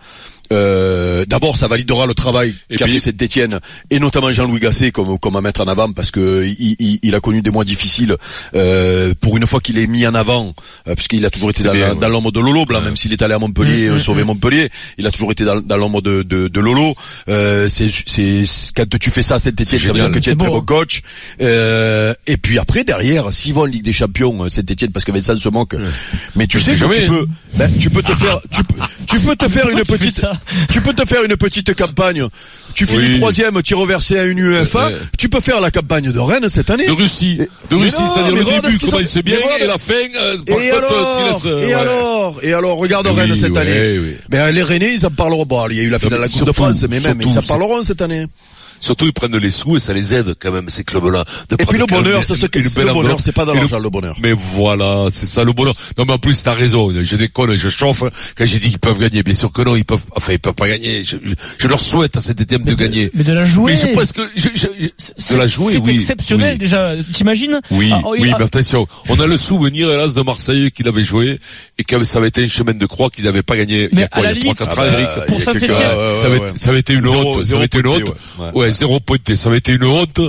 Euh, 0.52 1.26
D'abord, 1.28 1.56
ça 1.58 1.68
validera 1.68 2.06
le 2.06 2.14
travail 2.14 2.54
qu'a 2.78 2.88
fait 2.88 3.00
Saint-Etienne 3.00 3.60
et 3.90 4.00
notamment 4.00 4.32
Jean-Louis 4.32 4.60
Gasset 4.60 4.92
comme 4.92 5.18
comme 5.20 5.36
à 5.36 5.42
mettre 5.42 5.62
en 5.62 5.68
avant 5.68 5.92
parce 5.92 6.12
que 6.12 6.46
il, 6.46 6.76
il- 6.80 7.00
il 7.04 7.16
a 7.16 7.20
connu 7.20 7.42
des 7.42 7.52
mois 7.52 7.64
difficiles. 7.64 8.16
Euh, 8.56 9.14
pour 9.22 9.38
une 9.38 9.46
fois 9.48 9.60
qu'il 9.60 9.78
est 9.78 9.88
mis 9.88 10.06
en 10.08 10.14
avant, 10.16 10.54
euh, 10.88 10.96
puisqu'il 10.96 11.26
a 11.26 11.30
toujours 11.30 11.52
été 11.52 11.64
dans, 11.64 11.72
bien, 11.74 11.88
la- 11.88 11.94
ouais. 11.94 12.00
dans 12.00 12.10
l'ombre 12.10 12.32
de 12.32 12.40
Lolo 12.40 12.66
Blanc, 12.66 12.82
même 12.82 12.96
s'il 12.98 13.14
est 13.14 13.22
allé 13.22 13.34
à 13.34 13.40
Montpellier 13.40 13.90
Mm, 13.90 13.92
euh, 13.94 13.96
mm, 13.98 14.02
sauver 14.02 14.24
mm. 14.24 14.28
Montpellier, 14.28 14.70
il 14.98 15.08
a 15.08 15.12
toujours 15.12 15.32
été 15.32 15.44
dans, 15.46 15.62
dans 15.62 15.78
l'ombre 15.78 16.02
de, 16.02 16.24
de, 16.24 16.48
de 16.48 16.60
Lolo. 16.60 16.96
Euh, 17.30 17.68
c'est 17.70 17.90
c'est 18.06 18.44
quand 18.76 18.86
tu 19.00 19.12
fais 19.12 19.22
ça 19.24 19.36
à 19.36 19.40
Saint-Etienne, 19.40 19.68
C'est 19.68 19.80
ça 19.88 19.94
veut 19.94 20.00
dire 20.00 20.12
que 20.12 20.20
tu 20.20 20.30
es 20.30 20.34
un 20.34 20.36
très 20.36 20.48
beau, 20.50 20.60
bon 20.60 20.66
coach. 20.66 21.02
Euh, 21.42 22.14
et 22.28 22.38
puis 22.38 22.58
après 22.60 22.84
derrière, 22.84 23.32
s'ils 23.34 23.54
vont 23.54 23.62
en 23.62 23.66
Ligue 23.66 23.84
des 23.84 23.94
Champions, 23.94 24.44
euh, 24.44 24.50
Saint-Etienne, 24.50 24.92
parce 24.92 25.06
que 25.06 25.12
Vincent 25.12 25.38
se 25.38 25.50
moque. 25.50 25.76
Mais 26.36 26.48
tu 26.48 26.60
sais 26.60 26.72
que 26.74 26.78
jamais. 26.78 27.02
tu 27.04 27.08
peux, 27.10 27.28
ben, 27.56 27.72
tu 27.80 27.90
peux 27.90 28.04
te 28.04 28.14
faire, 28.14 28.40
tu 28.52 28.64
peux, 28.64 28.76
tu 29.08 29.20
peux 29.20 29.36
te 29.36 29.48
faire 29.48 29.70
une 29.70 29.84
petite, 29.84 30.22
tu 30.70 30.82
peux 30.82 30.94
te 30.94 31.06
faire 31.08 31.24
une 31.24 31.36
petite 31.38 31.74
campagne. 31.76 32.26
Tu 32.74 32.86
finis 32.86 33.00
Oui. 33.14 33.18
troisième, 33.20 33.62
tu 33.62 33.76
reversé 33.76 34.18
à 34.20 34.24
une 34.24 34.38
UEFA. 34.40 34.88
Ouais. 34.88 34.96
Tu 35.18 35.30
peux 35.30 35.42
faire 35.42 35.60
la 35.62 35.72
campagne 35.72 36.12
de 36.12 36.20
Rennes 36.20 36.48
cette 36.50 36.70
année. 36.70 36.86
De 36.88 36.92
Russie. 36.92 37.38
De 37.38 37.76
Mais 37.76 37.84
Russie, 37.84 37.98
c'est-à-dire 37.98 38.34
mais 38.36 38.40
le 38.40 38.46
début 38.62 38.78
commence 38.80 39.16
ont- 39.18 39.20
bien 39.22 39.38
mais 39.60 39.64
et 39.64 39.68
la 39.68 39.78
fin, 39.78 39.94
euh, 39.94 40.38
par 40.46 40.60
Et 40.62 40.70
contre, 40.70 40.86
alors, 40.94 41.32
laisses, 41.32 41.46
euh, 41.46 41.62
et 41.62 41.66
ouais. 41.68 41.74
alors, 41.74 42.40
et 42.44 42.54
alors, 42.54 42.78
regarde 42.78 43.08
Oui, 43.08 43.14
Rennes 43.14 43.36
cette 43.36 43.52
ouais, 43.52 43.60
année. 43.60 44.00
Ben 44.30 44.52
les 44.52 44.64
Rennais, 44.64 44.94
ils 44.94 45.06
en 45.06 45.10
parleront. 45.12 45.46
Bon, 45.46 45.68
il 45.70 45.78
y 45.78 45.80
a 45.82 45.84
eu 45.84 45.90
la 45.90 46.00
finale 46.00 46.20
de 46.20 46.24
mais 46.24 46.28
la 46.28 46.38
Coupe 46.38 46.48
de 46.48 46.52
France, 46.54 46.86
mais 46.90 47.00
même 47.00 47.22
ils 47.22 47.38
en 47.38 47.42
parleront 47.42 47.84
cette 47.84 48.02
année. 48.02 48.26
Surtout, 48.82 49.06
ils 49.06 49.14
prennent 49.14 49.38
les 49.38 49.52
sous 49.52 49.78
et 49.78 49.80
ça 49.80 49.94
les 49.94 50.14
aide 50.14 50.34
quand 50.40 50.52
même, 50.52 50.68
ces 50.68 50.84
clubs-là. 50.84 51.24
Et 51.52 51.66
puis 51.66 51.78
le 51.78 51.86
bonheur, 51.86 52.24
c'est 52.24 52.36
ce 52.36 52.48
que 52.48 52.68
c'est 52.68 52.84
le 52.84 52.92
bonheur, 52.94 53.20
c'est 53.22 53.32
pas 53.32 53.46
dans 53.46 53.54
Et 53.54 53.56
le- 53.56 53.62
l'argent 53.62 53.80
le 53.80 53.90
bonheur. 53.90 54.18
Mais 54.22 54.34
voilà, 54.34 55.08
c'est 55.12 55.30
ça 55.30 55.44
le 55.44 55.54
bonheur. 55.54 55.76
Non, 55.98 56.06
mais 56.06 56.14
en 56.14 56.18
plus, 56.18 56.42
t'as 56.44 56.54
raison. 56.54 56.92
Je 57.02 57.16
déconne, 57.16 57.56
je 57.56 57.70
chauffe. 57.70 58.04
Quand 58.38 58.46
j'ai 58.46 58.60
dit 58.60 58.70
qu'ils 58.70 58.80
peuvent 58.80 59.00
gagner, 59.00 59.24
bien 59.24 59.36
sûr 59.36 59.52
que 59.52 59.62
non, 59.62 59.76
ils 59.76 59.86
peuvent, 59.86 60.02
enfin, 60.16 60.34
ils 60.34 60.40
peuvent 60.40 60.54
pas 60.56 60.68
gagner. 60.68 61.04
Je, 61.04 61.18
je, 61.24 61.34
je 61.60 61.68
leur 61.68 61.80
souhaite 61.80 62.18
à 62.18 62.20
cet 62.20 62.42
étienne 62.42 62.64
de 62.64 62.74
gagner. 62.74 63.12
Mais 63.14 63.24
de 63.24 63.34
la 63.34 63.46
jouer. 63.46 63.74
Mais 63.74 63.78
je 63.80 63.94
pense 63.94 64.12
que, 64.12 64.22
je, 64.36 64.48
je, 64.56 64.68
de 65.34 65.38
la 65.38 65.48
jouer, 65.48 65.74
c'est 65.74 65.80
oui. 65.80 65.96
exceptionnel 65.96 66.54
oui. 66.54 66.58
déjà. 66.58 66.94
T'imagines? 67.14 67.60
Oui, 67.70 67.92
Ah, 67.94 68.02
oh, 68.04 68.16
oui, 68.20 68.32
ah, 68.34 68.38
mais 68.40 68.46
attention, 68.46 68.88
on 69.10 69.20
a 69.20 69.28
le 69.28 69.38
souvenir, 69.38 69.92
hélas, 69.92 70.14
de 70.16 70.22
Marseille 70.22 70.72
qu'il 70.72 70.88
avait 70.88 71.04
joué 71.04 71.40
et 71.78 71.84
que 71.84 72.04
ça 72.04 72.18
avait 72.18 72.30
été 72.30 72.42
une 72.42 72.50
chemin 72.50 72.74
de 72.74 72.86
croix 72.88 73.10
qu'ils 73.10 73.26
n'avaient 73.26 73.44
pas 73.44 73.58
gagné 73.58 73.90
il 73.92 73.94
y 73.94 73.96
Mais 73.96 74.04
a 74.04 74.08
quoi, 74.08 74.20
à 74.20 74.24
la 74.24 74.32
il 74.34 74.46
y 74.46 74.50
a 74.50 74.54
trois, 74.56 74.56
limite, 74.56 74.58
quatre 74.58 74.80
Ah 74.80 74.82
ans, 74.82 75.00
Eric. 75.00 75.08
a 75.18 75.22
Pour 75.22 75.42
ça, 75.42 76.56
ça 76.56 76.70
avait 76.70 76.80
été 76.80 76.94
une 76.94 77.08
honte, 77.08 77.44
ça 77.44 77.56
avait 77.56 77.66
été 77.66 77.80
une 77.80 77.88
honte. 77.88 78.14
ouais. 78.54 78.71
Ouais, 78.72 78.78
zéro 78.78 79.00
pointé. 79.00 79.36
Ça 79.36 79.50
avait 79.50 79.58
été 79.60 79.74
une 79.74 79.84
honte. 79.84 80.20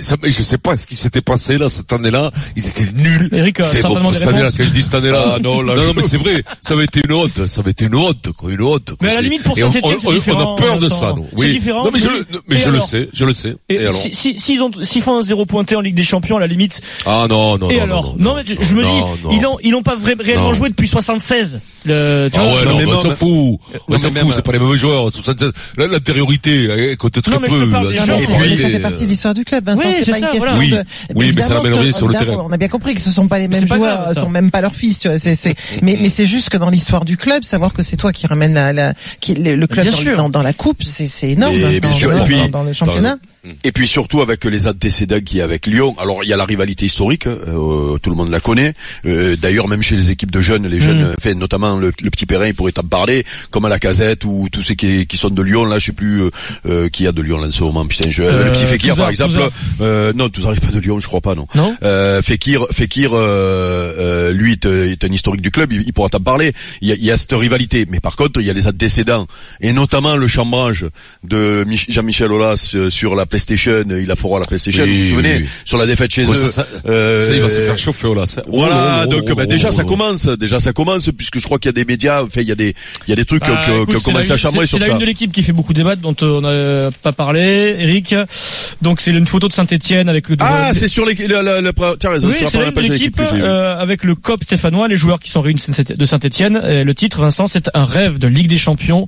Ça, 0.00 0.16
je 0.22 0.30
sais 0.30 0.58
pas 0.58 0.76
ce 0.76 0.86
qui 0.86 0.96
s'était 0.96 1.20
passé 1.20 1.58
là 1.58 1.68
cette 1.68 1.92
année-là. 1.92 2.30
Ils 2.56 2.66
étaient 2.66 2.92
nuls. 2.94 3.28
Eric, 3.32 3.60
euh, 3.60 3.64
C'est 3.70 3.80
ça 3.80 3.88
bon, 3.88 4.12
cette 4.12 4.28
année-là, 4.28 4.50
quand 4.56 4.64
je 4.64 4.70
dis 4.72 4.82
cette 4.82 4.94
année-là. 4.94 5.34
Ah, 5.36 5.38
non, 5.40 5.62
là, 5.62 5.74
non, 5.74 5.84
non, 5.86 5.92
mais 5.96 6.02
c'est 6.02 6.16
vrai. 6.18 6.42
Ça 6.60 6.74
avait 6.74 6.84
été 6.84 7.00
une 7.04 7.12
honte. 7.12 7.46
Ça 7.46 7.60
avait 7.60 7.70
été 7.72 7.86
une 7.86 7.94
honte, 7.94 8.28
quoi. 8.36 8.50
Une 8.52 8.62
honte. 8.62 8.84
quoi. 8.90 8.96
Mais 9.02 9.08
à 9.10 9.14
la 9.14 9.20
limite, 9.22 9.42
pour 9.42 9.56
on- 9.58 9.62
on- 9.62 10.08
on- 10.08 10.12
différent, 10.12 10.52
On 10.52 10.54
a 10.54 10.56
peur 10.66 10.78
de 10.78 10.88
ça, 10.88 11.12
nous. 11.16 11.26
Oui. 11.36 11.52
différent, 11.52 11.84
Non, 11.84 11.90
mais 11.92 11.98
je, 11.98 12.08
mais- 12.08 12.56
le- 12.56 12.56
je 12.56 12.68
le 12.68 12.74
alors 12.76 12.86
sais. 12.88 13.08
Je 13.12 13.24
le 13.24 13.34
sais. 13.34 13.54
Et, 13.68 13.74
Et 13.74 13.78
alors? 13.86 14.00
si, 14.00 14.14
si, 14.14 14.38
s'ils 14.38 14.62
ont, 14.62 14.70
s'ils 14.82 15.02
font 15.02 15.18
un 15.18 15.22
zéro 15.22 15.46
pointé 15.46 15.76
en 15.76 15.80
Ligue 15.80 15.94
des 15.94 16.04
Champions, 16.04 16.36
à 16.36 16.40
la 16.40 16.46
limite. 16.46 16.80
Ah, 17.06 17.26
non, 17.28 17.58
non, 17.58 17.68
et 17.70 17.76
non, 17.78 17.82
alors? 17.82 18.14
non, 18.18 18.34
mais 18.36 18.42
je, 18.46 18.74
me 18.74 18.82
dis, 18.82 19.36
ils 19.38 19.46
ont, 19.46 19.58
ils 19.62 19.70
n'ont 19.70 19.82
pas 19.82 19.96
réellement 20.20 20.54
joué 20.54 20.68
depuis 20.68 20.88
76. 20.88 21.60
Le, 21.84 22.28
tu 22.32 22.38
Ah 22.38 22.44
vois, 22.44 22.54
ouais, 22.60 22.64
non, 22.64 22.80
non, 22.92 22.96
on 22.96 23.00
s'en 23.00 23.10
fout. 23.10 23.58
On 23.88 23.98
s'en 23.98 24.10
mais 24.12 24.20
fout, 24.20 24.32
c'est 24.34 24.44
pas 24.44 24.52
les 24.52 24.58
mêmes 24.60 24.74
joueurs. 24.74 25.10
76. 25.10 25.50
Là, 25.76 25.86
l'antériorité, 25.88 26.64
elle 26.66 26.96
compte 26.96 27.20
très 27.20 27.38
peu. 27.40 27.66
La 27.92 28.06
ça, 28.06 28.68
fait 28.70 28.78
partie 28.80 29.04
de 29.04 29.08
l'histoire 29.08 29.34
du 29.34 29.44
club, 29.44 29.64
Vincent. 29.64 29.82
Oui, 29.84 29.94
c'est 30.04 30.10
pas 30.12 30.18
ça, 30.18 30.26
une 30.26 30.32
question 30.32 30.54
voilà. 30.56 30.82
De... 30.82 30.84
oui, 31.14 31.32
mais 31.34 31.42
ça 31.42 31.54
l'amènerait 31.54 31.92
sur 31.92 32.08
le 32.08 32.14
terrain. 32.14 32.44
On 32.46 32.52
a 32.52 32.56
bien 32.56 32.68
compris 32.68 32.94
que 32.94 33.00
ce 33.00 33.10
sont 33.10 33.28
pas 33.28 33.38
les 33.38 33.48
mêmes 33.48 33.66
joueurs, 33.66 34.08
ce 34.14 34.20
sont 34.20 34.28
même 34.30 34.50
pas 34.50 34.60
leurs 34.60 34.74
fils, 34.74 35.00
tu 35.00 35.08
vois. 35.08 35.18
C'est, 35.18 35.36
c'est, 35.36 35.54
mais, 35.82 35.98
mais 36.00 36.08
c'est 36.10 36.26
juste 36.26 36.48
que 36.50 36.56
dans 36.56 36.70
l'histoire 36.70 37.04
du 37.04 37.16
club, 37.16 37.42
savoir 37.44 37.72
que 37.72 37.82
c'est 37.82 37.96
toi 37.96 38.12
qui 38.12 38.26
ramène 38.26 38.54
la, 38.54 38.72
la, 38.72 38.94
qui, 39.20 39.34
le, 39.34 39.66
club 39.66 39.86
dans, 39.86 39.96
sûr. 39.96 40.16
dans, 40.16 40.28
dans 40.28 40.42
la 40.42 40.52
coupe, 40.52 40.82
c'est, 40.82 41.06
c'est 41.06 41.30
énorme. 41.30 41.54
Et 41.54 41.80
dans, 41.80 41.88
bien 41.88 41.96
sûr, 41.96 42.10
dans- 42.10 42.24
et 42.24 42.26
puis- 42.26 42.36
dans- 42.36 42.48
dans 42.48 42.62
le 42.62 42.72
championnat. 42.72 43.16
Et 43.64 43.72
puis 43.72 43.88
surtout 43.88 44.20
avec 44.22 44.44
les 44.44 44.68
antécédents 44.68 45.18
qu'il 45.20 45.38
y 45.38 45.40
a 45.40 45.44
avec 45.44 45.66
Lyon. 45.66 45.96
Alors 45.98 46.22
il 46.22 46.28
y 46.28 46.32
a 46.32 46.36
la 46.36 46.44
rivalité 46.44 46.86
historique, 46.86 47.26
euh, 47.26 47.98
tout 47.98 48.10
le 48.10 48.14
monde 48.16 48.30
la 48.30 48.38
connaît. 48.40 48.74
Euh, 49.04 49.34
D'ailleurs 49.36 49.66
même 49.66 49.82
chez 49.82 49.96
les 49.96 50.10
équipes 50.12 50.30
de 50.30 50.40
jeunes, 50.40 50.66
les 50.68 50.78
jeunes, 50.78 51.02
Mm. 51.02 51.14
enfin, 51.18 51.34
notamment 51.34 51.76
le, 51.76 51.92
le 52.02 52.10
petit 52.10 52.26
Perrin, 52.26 52.46
il 52.46 52.54
pourrait 52.54 52.70
t'en 52.72 52.82
parler, 52.84 53.24
comme 53.50 53.64
à 53.64 53.68
la 53.68 53.78
Casette 53.80 54.24
ou 54.24 54.48
tous 54.52 54.62
ceux 54.62 54.74
qui, 54.74 55.06
qui 55.06 55.16
sont 55.16 55.30
de 55.30 55.42
Lyon. 55.42 55.64
Là, 55.64 55.78
je 55.78 55.86
sais 55.86 55.92
plus 55.92 56.22
euh, 56.22 56.30
euh, 56.68 56.88
qui 56.88 57.06
a 57.06 57.12
de 57.12 57.20
Lyon 57.22 57.40
là 57.40 57.48
en 57.48 57.50
ce 57.50 57.62
moment. 57.64 57.84
Putain, 57.86 58.10
je, 58.10 58.22
Euh, 58.22 58.44
le 58.44 58.52
petit 58.52 58.64
Fekir 58.64 58.90
Touzard, 58.94 58.96
par 58.98 59.10
exemple. 59.10 59.38
Euh, 59.80 60.12
non, 60.14 60.28
tous 60.28 60.46
arrivent 60.46 60.60
pas 60.60 60.70
de 60.70 60.78
Lyon, 60.78 61.00
je 61.00 61.06
crois 61.08 61.20
pas, 61.20 61.34
non. 61.34 61.46
Non? 61.56 61.74
Euh, 61.82 62.22
Fekir, 62.22 62.66
Fekir, 62.70 63.10
euh, 63.14 63.92
euh, 63.98 64.32
lui 64.32 64.52
est, 64.52 64.66
est 64.66 65.04
un 65.04 65.12
historique 65.12 65.42
du 65.42 65.50
club, 65.50 65.72
il, 65.72 65.82
il 65.86 65.92
pourra 65.92 66.08
t'en 66.10 66.20
parler. 66.20 66.52
Il 66.80 66.88
y, 66.88 66.92
a, 66.92 66.94
il 66.94 67.04
y 67.04 67.10
a 67.10 67.16
cette 67.16 67.32
rivalité, 67.32 67.86
mais 67.88 67.98
par 68.00 68.14
contre, 68.16 68.40
il 68.40 68.46
y 68.46 68.50
a 68.50 68.52
les 68.52 68.68
antécédents 68.68 69.26
et 69.60 69.72
notamment 69.72 70.16
le 70.16 70.28
chambrage 70.28 70.86
de 71.24 71.64
Mich- 71.66 71.90
Jean-Michel 71.90 72.30
Aulas 72.32 72.70
euh, 72.74 72.88
sur 72.90 73.14
la 73.14 73.26
PlayStation. 73.32 73.84
Il 73.88 74.10
a 74.10 74.16
fourré 74.16 74.36
à 74.36 74.40
la 74.40 74.46
PlayStation, 74.46 74.84
Oui, 74.84 74.90
vous 74.96 75.02
vous 75.04 75.10
souvenez, 75.10 75.36
oui, 75.36 75.42
oui. 75.44 75.48
sur 75.64 75.78
la 75.78 75.86
défaite 75.86 76.12
chez 76.12 76.24
Ouais, 76.26 76.36
eux. 76.36 76.40
ça, 76.46 76.48
ça- 76.48 76.66
Euh, 76.88 77.22
Ça, 77.22 77.34
il 77.34 77.40
va 77.40 77.48
se 77.48 77.60
faire 77.60 77.78
chauffer, 77.78 78.06
oh 78.08 78.14
là. 78.14 78.26
Ça- 78.26 78.42
Voilà, 78.46 79.02
oh, 79.02 79.04
oh, 79.06 79.10
donc 79.10 79.24
oh, 79.30 79.34
bah, 79.34 79.42
oh, 79.46 79.50
déjà 79.50 79.68
oh, 79.70 79.72
ça 79.72 79.82
oh. 79.84 79.88
commence, 79.88 80.26
déjà 80.26 80.60
ça 80.60 80.72
commence 80.72 81.08
puisque 81.16 81.38
je 81.38 81.44
crois 81.44 81.58
qu'il 81.58 81.68
y 81.68 81.70
a 81.70 81.72
des 81.72 81.84
médias, 81.84 82.22
enfin 82.22 82.40
il 82.42 82.48
y 82.48 82.52
a 82.52 82.54
des 82.54 82.74
il 83.06 83.10
y 83.10 83.12
a 83.12 83.16
des 83.16 83.24
trucs 83.24 83.42
Bah, 83.42 83.62
qui 83.64 83.70
ont- 83.70 83.86
c'est 83.88 84.02
commencé 84.02 84.30
à 84.32 84.36
chambrer 84.36 84.66
c'est- 84.66 84.70
sur 84.70 84.78
C'est 84.78 84.84
ça. 84.84 84.88
la 84.88 84.94
une 84.94 85.00
de 85.00 85.06
l'équipe 85.06 85.32
qui 85.32 85.42
fait 85.42 85.52
beaucoup 85.52 85.72
débattre, 85.72 86.02
dont 86.02 86.14
euh, 86.22 86.38
on 86.38 86.40
n'a 86.86 86.90
pas 87.02 87.12
parlé, 87.12 87.74
Eric. 87.78 88.14
Donc 88.82 89.00
c'est 89.00 89.10
une 89.12 89.26
photo 89.26 89.48
de 89.48 89.52
Saint-Etienne 89.54 90.08
avec 90.08 90.28
le 90.28 90.36
Ah, 90.40 90.72
c'est 90.74 90.88
sur 90.88 91.06
les, 91.06 91.14
la- 91.26 91.62
tiens 91.98 92.10
raison, 92.10 92.28
Oui, 92.28 92.34
sur 92.34 92.44
la 92.44 92.50
c'est 92.50 92.72
page 92.72 92.88
de 92.88 92.92
l'équipe 92.92 93.18
euh, 93.20 93.76
avec 93.76 94.04
le 94.04 94.14
COP 94.14 94.44
stéphanois, 94.44 94.88
les 94.88 94.96
joueurs 94.96 95.20
qui 95.20 95.30
sont 95.30 95.40
réunis 95.40 95.62
de 95.96 96.06
Saint-Etienne. 96.06 96.60
Le 96.84 96.94
titre, 96.94 97.20
Vincent, 97.20 97.46
c'est 97.46 97.70
un 97.74 97.84
rêve 97.84 98.18
de 98.18 98.26
Ligue 98.28 98.48
des 98.48 98.58
Champions, 98.58 99.06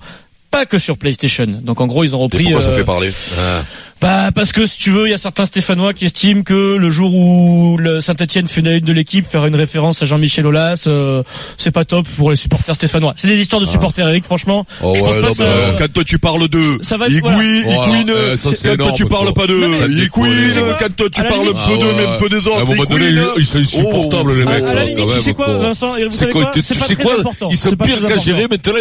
pas 0.50 0.66
que 0.66 0.78
sur 0.78 0.96
PlayStation. 0.98 1.46
Donc 1.62 1.80
en 1.80 1.86
gros, 1.86 2.04
ils 2.04 2.14
ont 2.14 2.20
Et 2.20 2.22
repris. 2.24 2.44
pourquoi 2.44 2.60
ça 2.60 2.72
fait 2.72 2.84
parler? 2.84 3.10
Ah. 3.38 3.64
Bah 4.00 4.30
parce 4.34 4.52
que 4.52 4.66
si 4.66 4.78
tu 4.78 4.90
veux, 4.90 5.06
il 5.06 5.10
y 5.12 5.14
a 5.14 5.18
certains 5.18 5.46
Stéphanois 5.46 5.94
qui 5.94 6.04
estiment 6.04 6.42
que 6.42 6.76
le 6.76 6.90
jour 6.90 7.14
où 7.14 7.78
le 7.78 8.00
Saint-Etienne 8.02 8.48
fait 8.48 8.60
une 8.60 8.80
de 8.80 8.92
l'équipe, 8.92 9.26
faire 9.26 9.46
une 9.46 9.54
référence 9.54 10.02
à 10.02 10.06
Jean-Michel 10.06 10.46
Aulas, 10.46 10.84
euh, 10.86 11.22
c'est 11.56 11.70
pas 11.70 11.84
top 11.86 12.06
pour 12.16 12.30
les 12.30 12.36
supporters 12.36 12.74
stéphanois. 12.74 13.14
C'est 13.16 13.28
des 13.28 13.38
histoires 13.38 13.60
de 13.62 13.66
supporters, 13.66 14.06
Eric. 14.08 14.24
Franchement, 14.24 14.66
Oh 14.82 14.92
je 14.94 15.00
pense 15.00 15.08
ouais, 15.16 15.20
pas 15.22 15.26
non, 15.28 15.30
que 15.32 15.36
ça- 15.38 15.44
mais, 15.44 15.50
euh, 15.50 15.72
quand 15.78 15.92
toi 15.92 16.04
tu 16.04 16.18
parles 16.18 16.48
de 16.48 16.78
Ça 16.82 16.96
va 16.98 17.06
être- 17.06 17.12
Igui, 17.12 17.20
voilà. 17.22 17.38
Voilà, 17.64 18.12
euh, 18.12 18.36
ça, 18.36 18.50
c'est 18.52 18.76
quand 18.76 18.84
toi 18.88 18.92
tu 18.92 19.06
parles 19.06 19.32
pas 19.32 19.46
de 19.46 19.54
euh, 19.54 20.76
quand 20.78 20.96
toi 20.96 21.08
tu 21.10 21.22
parles 21.22 21.46
limite- 21.46 21.54
peu 21.54 21.76
de 21.78 21.82
Ah 21.82 21.86
ouais. 21.86 22.06
même 22.06 22.18
peu 22.18 22.28
des 22.28 22.36
À 22.36 22.50
un 22.50 22.52
autres, 22.60 22.66
moment 22.70 22.84
donné, 22.84 23.10
ils 23.38 23.46
sont 23.46 23.58
insupportables, 23.58 24.30
Oh. 24.32 24.36
les 24.36 24.44
mecs. 24.44 24.64
à 24.64 24.66
la 24.66 24.74
là, 24.74 24.84
limite, 24.84 24.98
quand 25.06 25.14
tu 25.16 25.22
sais 25.22 25.32
quoi. 25.34 25.58
Vincent, 25.58 25.94
vous 25.96 26.10
savez 26.10 26.32
quoi, 26.32 26.52
C'est 26.60 26.78
pas 26.78 26.84
très 26.86 27.20
important. 27.20 27.48
Ils 27.50 27.56
sont 27.56 27.70
pires 27.76 28.06
qu'à 28.06 28.16
gérer. 28.16 28.48
Maintenant, 28.48 28.72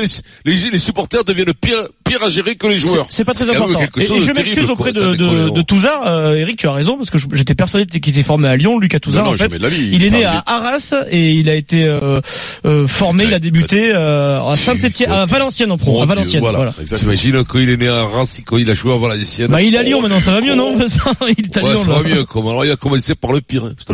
les 0.45 0.79
supporters 0.79 1.23
deviennent 1.23 1.53
pires, 1.53 1.83
pires 2.03 2.23
à 2.23 2.29
gérer 2.29 2.55
que 2.55 2.67
les 2.67 2.77
joueurs. 2.77 3.07
C'est 3.09 3.25
pas 3.25 3.33
très 3.33 3.49
important. 3.49 3.79
Et, 3.97 4.05
je 4.05 4.31
m'excuse 4.33 4.69
auprès 4.69 4.91
de, 4.91 5.15
de, 5.15 5.27
alors. 5.27 5.53
de 5.53 5.61
Touzard. 5.61 6.07
Euh, 6.07 6.35
Eric, 6.35 6.57
tu 6.57 6.67
as 6.67 6.73
raison 6.73 6.97
parce 6.97 7.09
que 7.09 7.17
j'étais 7.33 7.55
persuadé 7.55 7.99
qu'il 7.99 8.13
était 8.13 8.23
formé 8.23 8.47
à 8.47 8.55
Lyon, 8.55 8.79
Lucas 8.79 8.99
Touzard. 8.99 9.23
Non, 9.23 9.31
non, 9.31 9.35
en 9.35 9.37
fait, 9.37 9.45
jamais 9.45 9.57
de 9.57 9.63
la 9.63 9.69
vie. 9.69 9.89
il 9.91 10.03
est 10.03 10.09
né 10.09 10.25
à 10.25 10.43
Arras 10.45 10.93
et 11.09 11.31
il 11.33 11.49
a 11.49 11.55
été 11.55 11.85
euh, 11.85 12.19
euh, 12.65 12.87
formé, 12.87 13.23
il 13.25 13.33
a 13.33 13.39
débuté 13.39 13.91
euh, 13.93 14.43
à 14.43 14.55
Saint-Étienne, 14.55 15.11
à 15.11 15.25
Valenciennes 15.25 15.71
en 15.71 15.77
pro, 15.77 15.93
Mon 15.93 16.01
à 16.01 16.05
Dieu, 16.05 16.15
Valenciennes. 16.15 16.41
Voilà, 16.41 16.57
Voilà. 16.57 16.73
exactement. 16.81 17.13
T'imagines 17.13 17.43
quand 17.45 17.59
il 17.59 17.69
est 17.69 17.77
né 17.77 17.87
à 17.87 18.03
Reims, 18.03 18.41
quand 18.45 18.57
il 18.57 18.69
a 18.69 18.73
joué 18.73 18.93
à 18.93 18.97
Valenciennes? 18.97 19.51
Bah 19.51 19.61
il 19.61 19.73
est 19.75 19.77
à 19.77 19.83
Lyon 19.83 19.93
Oh, 19.95 20.01
maintenant, 20.01 20.19
ça 20.19 20.31
va 20.31 20.41
mieux 20.41 20.55
non? 20.55 20.75
Il 21.37 21.45
est 21.45 21.57
à 21.57 21.61
Lyon. 21.61 21.77
ça 21.77 21.91
va 21.91 22.03
mieux, 22.03 22.23
comme. 22.23 22.47
Alors, 22.47 22.65
il 22.65 22.71
a 22.71 22.75
commencé 22.75 23.13
par 23.13 23.31
le 23.31 23.41
pire, 23.41 23.63
hein. 23.65 23.73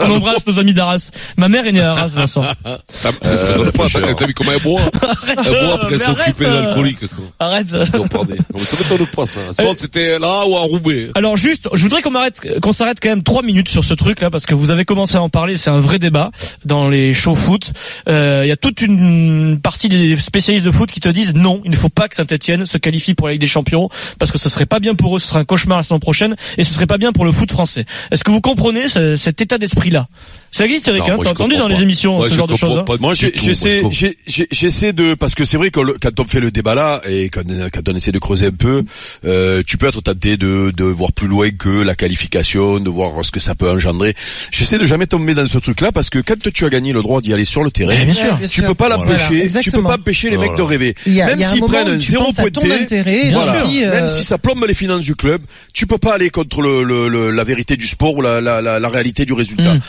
On 0.00 0.10
embrasse 0.10 0.46
nos 0.46 0.58
amis 0.58 0.72
d'Arras. 0.72 1.10
Ma 1.36 1.48
mère 1.48 1.66
est 1.66 1.72
née 1.72 1.80
à 1.80 1.92
Arras, 1.92 2.08
Vincent. 2.08 2.42
T'as, 3.02 3.12
pas, 3.12 3.36
t'as, 3.36 4.26
vu 4.26 4.34
comment 4.34 4.52
elle 4.52 4.62
boit? 4.62 4.80
Elle 5.26 5.44
boit 5.44 5.74
après 5.74 6.02
arrête, 6.02 6.38
d'alcoolique, 6.38 7.00
quoi. 7.08 7.24
Arrête. 7.38 7.72
Non, 7.72 8.06
mais 8.28 8.60
ça 8.60 8.76
m'étonne 8.78 9.06
pas, 9.06 9.26
ça. 9.26 9.40
Soit 9.52 9.74
c'était 9.76 10.18
là 10.18 10.44
ou 10.46 10.56
à 10.56 10.60
Roubaix. 10.60 11.10
Alors 11.14 11.36
juste, 11.36 11.68
je 11.72 11.82
voudrais 11.82 12.02
qu'on 12.02 12.10
m'arrête, 12.10 12.40
qu'on 12.60 12.72
s'arrête 12.72 12.98
quand 13.02 13.08
même 13.08 13.22
trois 13.22 13.42
minutes 13.42 13.68
sur 13.68 13.84
ce 13.84 13.94
truc 13.94 14.20
là 14.20 14.30
parce 14.30 14.46
que 14.46 14.54
vous 14.54 14.70
avez 14.70 14.84
commencé 14.84 15.16
à 15.16 15.22
en 15.22 15.28
parler. 15.28 15.56
C'est 15.56 15.70
un 15.70 15.80
vrai 15.80 15.98
débat 15.98 16.30
dans 16.64 16.88
les 16.88 17.14
shows 17.14 17.34
foot. 17.34 17.72
Euh, 18.08 18.42
Il 18.44 18.48
y 18.48 18.52
a 18.52 18.56
toute 18.56 18.80
une 18.80 19.60
partie 19.62 19.88
des 19.88 20.16
spécialistes 20.16 20.64
de 20.64 20.70
foot 20.70 20.90
qui 20.90 21.00
te 21.00 21.08
disent 21.08 21.34
non, 21.34 21.60
il 21.64 21.70
ne 21.70 21.76
faut 21.76 21.88
pas 21.88 22.08
que 22.08 22.16
Saint-Etienne 22.16 22.66
se 22.66 22.78
qualifie 22.78 23.14
pour 23.14 23.26
la 23.28 23.32
Ligue 23.34 23.40
des 23.40 23.46
Champions 23.46 23.88
parce 24.18 24.30
que 24.32 24.38
ce 24.38 24.48
serait 24.48 24.66
pas 24.66 24.80
bien 24.80 24.94
pour 24.94 25.16
eux, 25.16 25.18
ce 25.18 25.26
serait 25.28 25.40
un 25.40 25.44
cauchemar 25.44 25.78
la 25.78 25.82
saison 25.84 25.98
prochaine 25.98 26.36
et 26.56 26.64
ce 26.64 26.72
serait 26.72 26.86
pas 26.86 26.98
bien 26.98 27.12
pour 27.12 27.24
le 27.24 27.32
foot 27.32 27.50
français. 27.50 27.84
Est-ce 28.10 28.24
que 28.24 28.30
vous 28.30 28.40
comprenez 28.40 28.88
ce- 28.88 29.16
cet 29.16 29.40
état 29.40 29.58
d'esprit 29.58 29.90
là 29.90 30.06
Ça 30.50 30.64
existe, 30.64 30.88
Eric 30.88 31.02
hein 31.08 31.16
T'as 31.22 31.30
entendu 31.30 31.56
dans 31.56 31.68
les 31.68 31.82
émissions 31.82 32.22
ce 32.22 32.34
genre 32.34 32.46
de 32.46 32.56
choses 32.56 32.78
hein 32.78 32.84
Moi, 33.00 33.12
j'essaie, 33.14 33.82
j'essaie 34.50 34.92
de, 34.92 35.14
parce 35.14 35.34
que 35.34 35.44
c'est 35.44 35.56
vrai 35.56 35.70
que 35.70 35.80
quand 35.98 36.20
on 36.20 36.24
fait 36.24 36.40
le 36.40 36.50
débat 36.50 36.74
là 36.74 37.02
et 37.08 37.28
quand, 37.28 37.42
quand 37.72 37.88
on 37.88 37.94
essaie 37.94 38.12
de 38.12 38.18
creuser 38.18 38.46
un 38.46 38.50
peu, 38.52 38.82
euh, 39.24 39.62
tu 39.66 39.76
peux 39.76 39.86
être 39.86 40.00
tenté 40.00 40.36
de, 40.36 40.72
de 40.74 40.84
voir 40.84 41.12
plus 41.12 41.26
loin 41.28 41.50
que 41.50 41.68
la 41.82 41.94
qualification, 41.94 42.80
de 42.80 42.88
voir 42.90 43.24
ce 43.24 43.30
que 43.30 43.40
ça 43.40 43.54
peut 43.54 43.70
engendrer. 43.70 44.14
J'essaie 44.50 44.78
de 44.78 44.86
jamais 44.86 45.06
tomber 45.06 45.34
dans 45.34 45.46
ce 45.46 45.58
truc 45.58 45.80
là 45.80 45.92
parce 45.92 46.10
que 46.10 46.18
quand 46.18 46.36
tu 46.52 46.64
as 46.64 46.70
gagné 46.70 46.92
le 46.92 47.02
droit 47.02 47.20
d'y 47.20 47.32
aller 47.32 47.44
sur 47.44 47.62
le 47.62 47.70
terrain, 47.70 47.94
Eh, 48.00 48.04
bien 48.04 48.14
sûr. 48.14 48.34
Bien 48.36 48.48
tu 48.48 48.54
sûr. 48.60 48.66
peux 48.68 48.74
pas 48.74 48.88
Voilà, 48.88 49.04
l'empêcher, 49.04 49.46
tu 49.62 49.70
peux 49.70 49.82
pas 49.82 49.94
empêcher 49.96 50.30
les 50.30 50.38
mecs 50.38 50.48
Voilà. 50.50 50.58
de 50.58 50.62
rêver. 50.68 50.94
A, 51.06 51.26
même 51.26 51.42
s'ils 51.44 51.60
prennent 51.60 51.88
un 51.88 52.00
zéro 52.00 52.32
pointé, 52.32 52.68
voilà. 53.32 53.64
euh, 53.66 53.90
même 54.00 54.08
si 54.08 54.24
ça 54.24 54.38
plombe 54.38 54.64
les 54.66 54.74
finances 54.74 55.02
du 55.02 55.14
club, 55.14 55.42
tu 55.74 55.86
peux 55.86 55.98
pas 55.98 56.14
aller 56.14 56.30
contre 56.30 56.62
le, 56.62 56.82
le- 56.82 57.08
le- 57.08 57.30
la 57.30 57.44
vérité 57.44 57.76
du 57.76 57.86
sport 57.86 58.14
ou 58.16 58.22
la, 58.22 58.40
la, 58.40 58.62
la, 58.62 58.80
la 58.80 58.88
réalité 58.88 59.24
du 59.24 59.32
résultat. 59.34 59.74
Mm. 59.74 59.80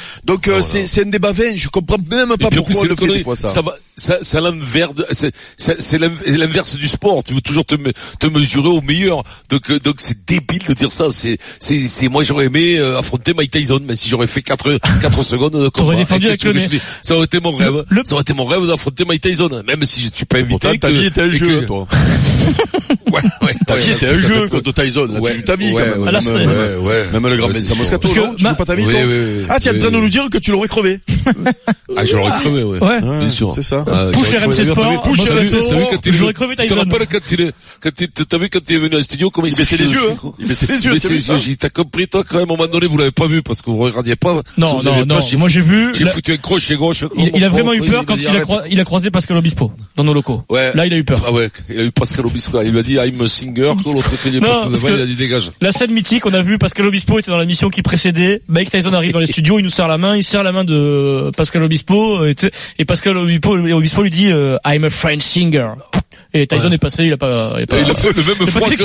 Donc 0.49 0.59
euh, 0.75 0.85
c'est 0.85 1.01
un 1.01 1.09
débat 1.09 1.31
vain. 1.31 1.55
Je 1.55 1.69
comprends 1.69 1.97
même 2.09 2.29
pas 2.37 2.49
pourquoi 2.49 2.81
on 2.81 2.83
le 2.83 2.95
fait 2.95 3.07
des 3.07 3.23
fois 3.23 3.35
ça. 3.35 3.49
Ça 3.49 3.61
va, 3.61 3.75
c'est 3.99 4.41
l'inverse 4.41 4.93
de, 4.95 5.05
c'est, 5.11 5.31
c'est, 5.57 5.81
c'est 5.81 5.97
l'inv- 5.97 6.23
l'inverse 6.25 6.75
du 6.75 6.87
sport. 6.87 7.23
Tu 7.23 7.33
veux 7.33 7.41
toujours 7.41 7.65
te, 7.65 7.75
te 7.75 8.27
mesurer 8.27 8.69
au 8.69 8.81
meilleur. 8.81 9.23
Donc, 9.49 9.69
euh, 9.69 9.79
donc 9.79 9.95
c'est 9.99 10.17
débile 10.27 10.63
de 10.67 10.73
dire 10.73 10.91
ça. 10.91 11.05
C'est, 11.11 11.37
c'est, 11.59 11.85
c'est, 11.85 12.07
moi 12.09 12.23
j'aurais 12.23 12.45
aimé 12.45 12.77
euh, 12.79 12.97
affronter 12.99 13.33
Mike 13.33 13.51
Tyson, 13.51 13.79
mais 13.85 13.95
si 13.95 14.09
j'aurais 14.09 14.27
fait 14.27 14.41
4, 14.41 14.79
4 15.01 15.23
secondes 15.29 15.53
de 15.53 15.69
combat. 15.69 15.95
défendu 15.95 16.27
avec 16.27 16.43
le 16.43 16.53
je 16.53 16.67
nez. 16.69 16.81
Ça 17.01 17.15
aurait 17.15 17.25
été 17.25 17.39
mon 17.39 17.51
rêve. 17.55 17.83
le- 17.89 18.01
Ça 18.05 18.13
aurait 18.13 18.21
été 18.21 18.33
mon 18.33 18.45
rêve 18.45 18.65
d'affronter 18.67 19.05
Mike 19.05 19.21
Tyson. 19.21 19.49
Même 19.67 19.83
si 19.83 20.01
je 20.03 20.09
suis 20.13 20.25
pas 20.25 20.37
invité. 20.37 20.49
Pourtant, 20.49 20.75
ta 20.77 20.89
vie 20.89 21.05
était 21.05 21.21
un 21.21 21.31
jeu, 21.31 21.61
que- 21.61 21.65
toi. 21.65 21.87
Ouais, 23.11 23.21
ouais, 23.41 23.53
Ta 23.65 23.75
vie 23.75 23.91
était 23.91 24.09
un 24.09 24.19
jeu 24.19 24.47
contre 24.49 24.71
Tyson. 24.71 25.05
Là, 25.11 25.19
Ouais, 25.19 25.31
tu 25.31 25.37
joues 25.39 25.45
ta 25.45 25.55
vie 25.55 25.71
ouais, 25.71 25.83
quand 25.83 25.89
même. 25.91 26.01
ouais, 26.01 26.07
À 26.09 26.11
la 26.11 26.21
Même, 26.21 26.33
fin. 26.33 26.45
ouais, 26.47 26.75
ouais. 26.77 27.07
Même 27.11 27.27
le 27.27 27.37
grand 27.37 27.51
c'est 27.53 27.75
Moscato, 27.75 28.07
non 28.15 28.35
Tu 28.35 28.45
joues 28.47 28.55
pas 28.55 28.65
ta 28.65 28.75
vie, 28.75 28.85
Oui, 28.85 28.93
toi 28.93 29.01
oui, 29.05 29.13
oui. 29.39 29.45
Ah, 29.49 29.59
tu 29.59 29.67
es 29.67 29.71
en 29.71 29.73
Oui, 29.73 29.79
train 29.79 29.91
de 29.91 29.97
nous 29.97 30.09
dire 30.09 30.29
que 30.31 30.37
tu 30.37 30.51
l'aurais 30.51 30.67
crevé. 30.67 30.99
Ah, 31.95 32.05
j'aurais 32.05 32.31
crevé, 32.39 32.63
ouais. 32.63 32.79
Ouais. 32.79 33.01
Bien 33.01 33.29
sûr. 33.29 33.51
C'est 33.53 33.63
ça. 33.63 33.83
Ah, 33.91 34.12
Push 34.12 34.29
RMC. 34.29 34.65
Sport, 34.72 35.01
Push 35.03 35.19
RMC, 35.19 36.03
il 36.03 36.10
est 36.10 36.12
j'aurais 36.13 36.34
crevé 36.34 36.55
Tu 36.55 36.62
te 36.67 36.74
Tyson. 36.74 36.75
rappelles 36.75 37.08
quand 37.08 37.31
il 37.31 37.41
est, 37.41 37.51
quand 37.81 38.01
il, 38.01 38.08
t'as 38.10 38.38
vu 38.38 38.50
quand 38.50 38.60
il 38.69 38.75
est 38.75 38.79
venu 38.79 38.96
à 38.96 39.01
studio, 39.01 39.29
comment 39.29 39.48
il 39.48 39.53
Il 39.53 39.58
baissait 39.58 39.77
les 39.77 39.91
yeux, 39.91 40.00
hein. 40.12 40.31
Il 40.39 40.48
baissait 40.48 40.67
les 40.67 40.86
yeux, 40.86 41.19
ça 41.19 41.38
j'ai, 41.38 41.55
t'as 41.55 41.69
compris, 41.69 42.08
toi, 42.08 42.24
quand 42.27 42.38
même, 42.38 42.50
à 42.50 42.53
un 42.53 42.58
moment 42.58 42.67
donné, 42.67 42.88
vous 42.88 42.98
l'avez 42.98 43.12
pas 43.12 43.27
vu, 43.27 43.41
parce 43.41 43.62
que 43.62 43.69
vous 43.69 43.77
regardiez 43.77 44.15
pas. 44.15 44.41
Non, 44.58 44.81
non, 44.84 45.05
non. 45.05 45.19
Moi 45.38 45.50
j'ai 45.50 45.62
vu. 45.62 45.93
J'ai 45.96 46.05
foutu 46.05 46.34
un 46.34 46.38
crochet 46.38 46.75
gauche. 46.75 47.05
Il, 47.17 47.31
il 47.36 47.43
a 47.43 47.50
vraiment 47.50 47.74
eu 47.74 47.81
peur 47.81 48.05
quand 48.05 48.15
il 48.15 48.27
a, 48.27 48.43
il 48.69 48.84
croisé 48.84 49.12
Pascal 49.12 49.38
Obispo 49.38 49.72
dans 49.96 50.03
nos 50.03 50.13
locaux. 50.13 50.43
Là, 50.50 50.86
il 50.86 50.93
a 50.93 50.98
eu 50.98 51.03
peur. 51.03 51.22
Ah 51.25 51.31
ouais, 51.31 51.50
il 51.69 51.79
a 51.79 51.84
eu 51.84 51.91
Pascal 51.91 52.25
Obispo. 52.25 52.62
Il 52.62 52.72
lui 52.72 52.79
a 52.79 52.84
dit, 52.84 52.93
I'm 52.93 53.22
a 53.22 53.27
singer, 53.27 53.74
l'autre 53.86 54.13
il 54.25 55.01
a 55.01 55.05
dit, 55.05 55.15
dégage. 55.15 55.51
La 55.62 55.72
scène 55.72 55.91
mythique, 55.91 56.25
on 56.25 56.34
a 56.34 56.41
vu 56.41 56.58
Pascal 56.58 56.86
Obispo 56.86 57.19
était 57.19 57.31
dans 57.31 57.38
la 57.38 57.46
mission 57.46 57.69
qui 57.69 57.81
précédait. 57.81 58.41
Mike 58.48 58.69
Tyson 58.69 58.93
arrive 58.93 59.13
dans 59.13 59.19
les 59.19 59.27
studios, 59.31 59.60
il 59.60 59.63
nous 59.63 59.69
serre 59.69 59.88
la 59.88 59.98
main, 59.98 60.15
il 60.15 60.24
serre 60.24 60.43
la 60.43 60.51
main 60.51 60.63
de 60.63 61.31
Pascal 61.36 61.63
Obispo 61.63 62.25
et 62.25 62.86
Pascal 62.86 63.17
Obispo, 63.17 63.58
Obispo 63.79 64.03
lui 64.03 64.09
dit 64.09 64.29
euh, 64.29 64.57
I'm 64.65 64.83
a 64.83 64.89
French 64.89 65.21
singer. 65.21 65.69
Et 66.33 66.45
Tyson 66.45 66.71
est 66.71 66.77
passé, 66.77 67.05
il 67.05 67.13
a 67.13 67.17
pas, 67.17 67.55
il 67.57 67.63
a 67.63 67.65
pas. 67.65 67.79
Il 67.79 67.89
a 67.89 67.95
fait 67.95 68.15
le 68.15 68.24
même 68.24 68.48
froid 68.48 68.69
que. 68.69 68.83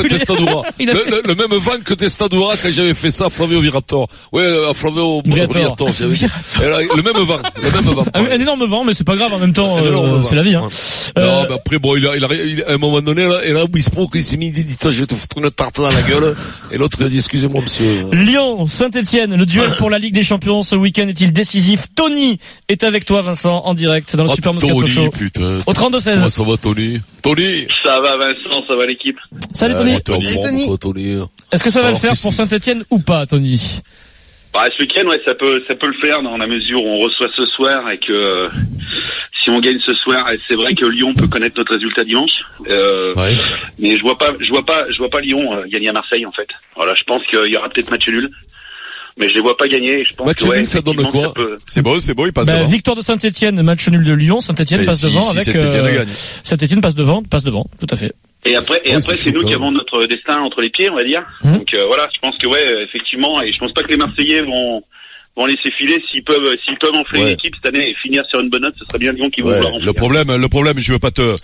Il 0.79 0.87
Le, 0.87 0.93
le- 0.95 1.23
le 1.27 1.35
même 1.35 1.59
vent 1.61 1.73
que 1.85 1.93
Testadora 1.95 2.57
quand 2.57 2.71
j'avais 2.73 2.95
fait 2.95 3.11
ça 3.11 3.27
à 3.27 3.31
Flavio 3.31 3.61
Virator. 3.61 4.09
Ouais, 4.33 4.47
à 4.71 4.73
Flavio 4.75 5.21
Briatore. 5.23 5.49
Briatore. 5.55 5.91
j'avais- 5.99 6.15
Le 6.97 7.03
même 7.03 7.23
vent, 7.23 7.39
le 7.63 7.71
même 7.71 7.95
vent. 7.95 8.05
Un, 8.15 8.25
un 8.25 8.41
énorme 8.41 8.65
vent, 8.67 8.85
mais 8.85 8.95
c'est 8.95 9.05
pas 9.05 9.17
grave 9.17 9.33
en 9.35 9.39
même 9.39 9.53
temps, 9.53 9.77
euh, 9.79 10.23
c'est 10.23 10.35
la 10.37 10.43
vie. 10.43 10.55
Hein. 10.55 10.63
Ouais. 10.63 11.23
Euh, 11.23 11.27
Non, 11.43 11.47
mais 11.49 11.55
après, 11.57 11.79
bon, 11.79 11.97
il 11.97 12.07
a, 12.07 12.17
il 12.17 12.25
a, 12.25 12.29
il 12.33 12.63
a- 12.63 12.71
à 12.71 12.75
un 12.75 12.79
moment 12.79 13.01
donné, 13.03 13.27
là, 13.29 13.41
et 13.45 13.53
là, 13.53 13.67
Bispo, 13.67 14.09
il 14.15 14.23
s'est 14.25 14.37
mis, 14.37 14.49
il 14.49 14.65
dit, 14.65 14.77
Tiens, 14.79 14.91
je 14.91 15.01
vais 15.01 15.07
te 15.07 15.15
foutre 15.15 15.39
une 15.39 15.51
tarte 15.51 15.77
dans 15.77 15.91
la 15.91 16.03
gueule. 16.03 16.35
Et 16.73 16.79
l'autre, 16.79 16.97
il 17.01 17.07
a 17.07 17.09
dit, 17.09 17.19
excusez-moi, 17.19 17.61
monsieur. 17.63 18.07
Lyon, 18.13 18.67
Saint-Etienne, 18.67 19.35
le 19.37 19.47
duel 19.47 19.75
pour 19.77 19.91
la 19.91 19.99
Ligue 19.99 20.15
des 20.15 20.23
Champions 20.25 20.63
ce 20.63 20.77
week-end 20.77 21.07
est-il 21.09 21.33
décisif? 21.33 21.83
Tony 21.95 22.39
est 22.69 22.83
avec 22.85 23.05
toi, 23.05 23.23
Vincent, 23.23 23.63
en 23.65 23.75
direct 23.75 24.17
dans 24.17 24.25
le 24.25 24.31
Ah, 24.31 24.35
Super 24.35 24.57
Tony, 24.59 24.87
Show. 24.89 25.11
putain. 25.11 25.59
Au 25.67 25.73
32-16. 25.73 26.15
Comment 26.15 26.29
ça 26.31 26.43
va, 26.43 26.57
Tony? 26.57 27.01
Tony! 27.25 27.67
Ça 27.83 28.01
va 28.01 28.17
Vincent, 28.19 28.63
ça 28.69 28.77
va 28.77 28.87
l'équipe 28.87 29.19
Salut 29.55 29.75
Tony. 29.75 29.95
Ah, 29.97 30.01
Salut, 30.07 30.79
Tony. 30.79 31.19
Est-ce 31.51 31.63
que 31.65 31.71
ça 31.71 31.81
va 31.81 31.89
Alors, 31.89 32.01
le 32.03 32.09
faire 32.09 32.21
pour 32.21 32.35
Saint-Etienne 32.35 32.85
ou 32.91 32.99
pas, 33.01 33.25
Tony 33.27 33.81
bah, 34.53 34.67
Ce 34.77 34.83
week-end, 34.83 35.09
ouais, 35.09 35.21
ça 35.27 35.35
peut, 35.35 35.63
ça 35.67 35.75
peut 35.75 35.87
le 35.89 36.07
faire 36.07 36.23
dans 36.23 36.37
la 36.37 36.47
mesure 36.47 36.85
où 36.85 36.87
on 36.87 36.99
reçoit 37.01 37.29
ce 37.35 37.47
soir 37.47 37.91
et 37.91 37.99
que 37.99 38.13
euh, 38.13 38.49
si 39.43 39.49
on 39.51 39.59
gagne 39.59 39.79
ce 39.81 39.95
soir, 39.95 40.25
c'est 40.49 40.55
vrai 40.55 40.75
que 40.75 40.85
Lyon 40.85 41.13
peut 41.15 41.27
connaître 41.27 41.57
notre 41.59 41.73
résultat 41.75 42.05
dimanche. 42.05 42.31
Euh, 42.69 43.15
Ouais. 43.15 43.33
Mais 43.79 43.97
je 43.97 44.03
vois 44.03 44.19
pas, 44.19 44.33
je 44.41 44.49
vois 44.51 44.65
pas, 44.65 44.85
je 44.91 44.99
vois 44.99 45.09
pas 45.11 45.21
Lyon 45.21 45.41
euh, 45.55 45.65
gagner 45.67 45.89
à 45.89 45.93
Marseille 45.93 46.27
en 46.27 46.33
fait. 46.33 46.49
Voilà, 46.77 46.95
je 46.95 47.05
pense 47.05 47.23
qu'il 47.31 47.51
y 47.51 47.57
aura 47.57 47.69
peut-être 47.71 47.91
match 47.91 48.07
nul, 48.09 48.29
mais 49.19 49.29
je 49.29 49.35
les 49.35 49.41
vois 49.41 49.57
pas 49.57 49.69
gagner. 49.69 50.05
Je 50.05 50.15
pense 50.15 50.27
Match 50.27 50.39
que, 50.43 50.49
ouais, 50.49 50.57
nul, 50.59 50.67
ça 50.67 50.81
donne 50.81 51.07
quoi 51.07 51.33
peut- 51.35 51.57
C'est 51.67 51.83
beau, 51.83 51.99
c'est 52.01 52.15
beau, 52.15 52.27
il 52.27 52.33
passe 52.33 52.47
bah, 52.47 52.59
devant. 52.59 52.69
Victoire 52.69 52.97
de 52.97 53.03
Saint-Etienne, 53.03 53.63
match 53.63 53.89
nul 53.89 54.05
de 54.05 54.13
Lyon, 54.13 54.41
Saint-Etienne 54.41 54.83
Et 54.83 54.85
passe 54.85 55.01
si- 55.01 55.07
devant 55.07 55.23
si 55.23 55.31
avec 55.39 55.45
Saint-Étienne 55.53 55.85
euh. 55.87 56.05
Saint-Etienne 56.43 56.81
passe 56.81 56.95
devant, 56.95 57.23
passe 57.23 57.45
devant, 57.45 57.67
tout 57.81 57.87
à 57.91 57.97
fait. 57.97 58.13
Et 58.47 58.57
après, 58.57 58.81
et 58.85 58.93
après, 58.95 59.17
c'est 59.17 59.33
nous 59.33 59.43
qui 59.45 59.55
avons 59.55 59.71
notre 59.71 60.05
destin 60.07 60.39
entre 60.43 60.61
les 60.61 60.69
pieds, 60.71 60.91
on 60.91 60.97
va 60.97 61.05
dire. 61.05 61.23
Mhm. 61.43 61.59
Donc 61.59 61.75
euh, 61.75 61.85
voilà, 61.87 62.09
je 62.15 62.19
pense 62.21 62.37
que 62.39 62.47
ouais, 62.49 62.65
effectivement, 62.89 63.41
et 63.43 63.51
je 63.53 63.59
pense 63.59 63.73
pas 63.73 63.83
que 63.83 63.89
les 63.91 63.97
Marseillais 63.97 64.43
vont 64.43 64.83
vont 65.37 65.47
laisser 65.47 65.71
filer 65.79 65.99
s'ils 66.11 66.23
peuvent 66.23 66.55
s'ils 66.65 66.79
peuvent 66.79 66.95
enfler 66.95 67.21
Ouais. 67.21 67.27
l'équipe 67.31 67.55
cette 67.57 67.75
année 67.75 67.89
et 67.89 67.95
finir 68.03 68.23
sur 68.31 68.41
une 68.41 68.51
bonne 68.51 68.63
note, 68.63 68.75
ce 68.79 68.85
serait 68.85 68.99
bien 68.99 69.13
Lyon 69.13 69.31
qui 69.31 69.41
vont 69.43 69.49
Ouais, 69.49 69.57
vouloir 69.57 69.79
le 69.81 69.93
problème, 69.93 70.37
le 70.37 70.49
problème, 70.49 70.79
je 70.79 70.93
veux 70.93 70.99
pas 71.01 71.11
te, 71.11 71.35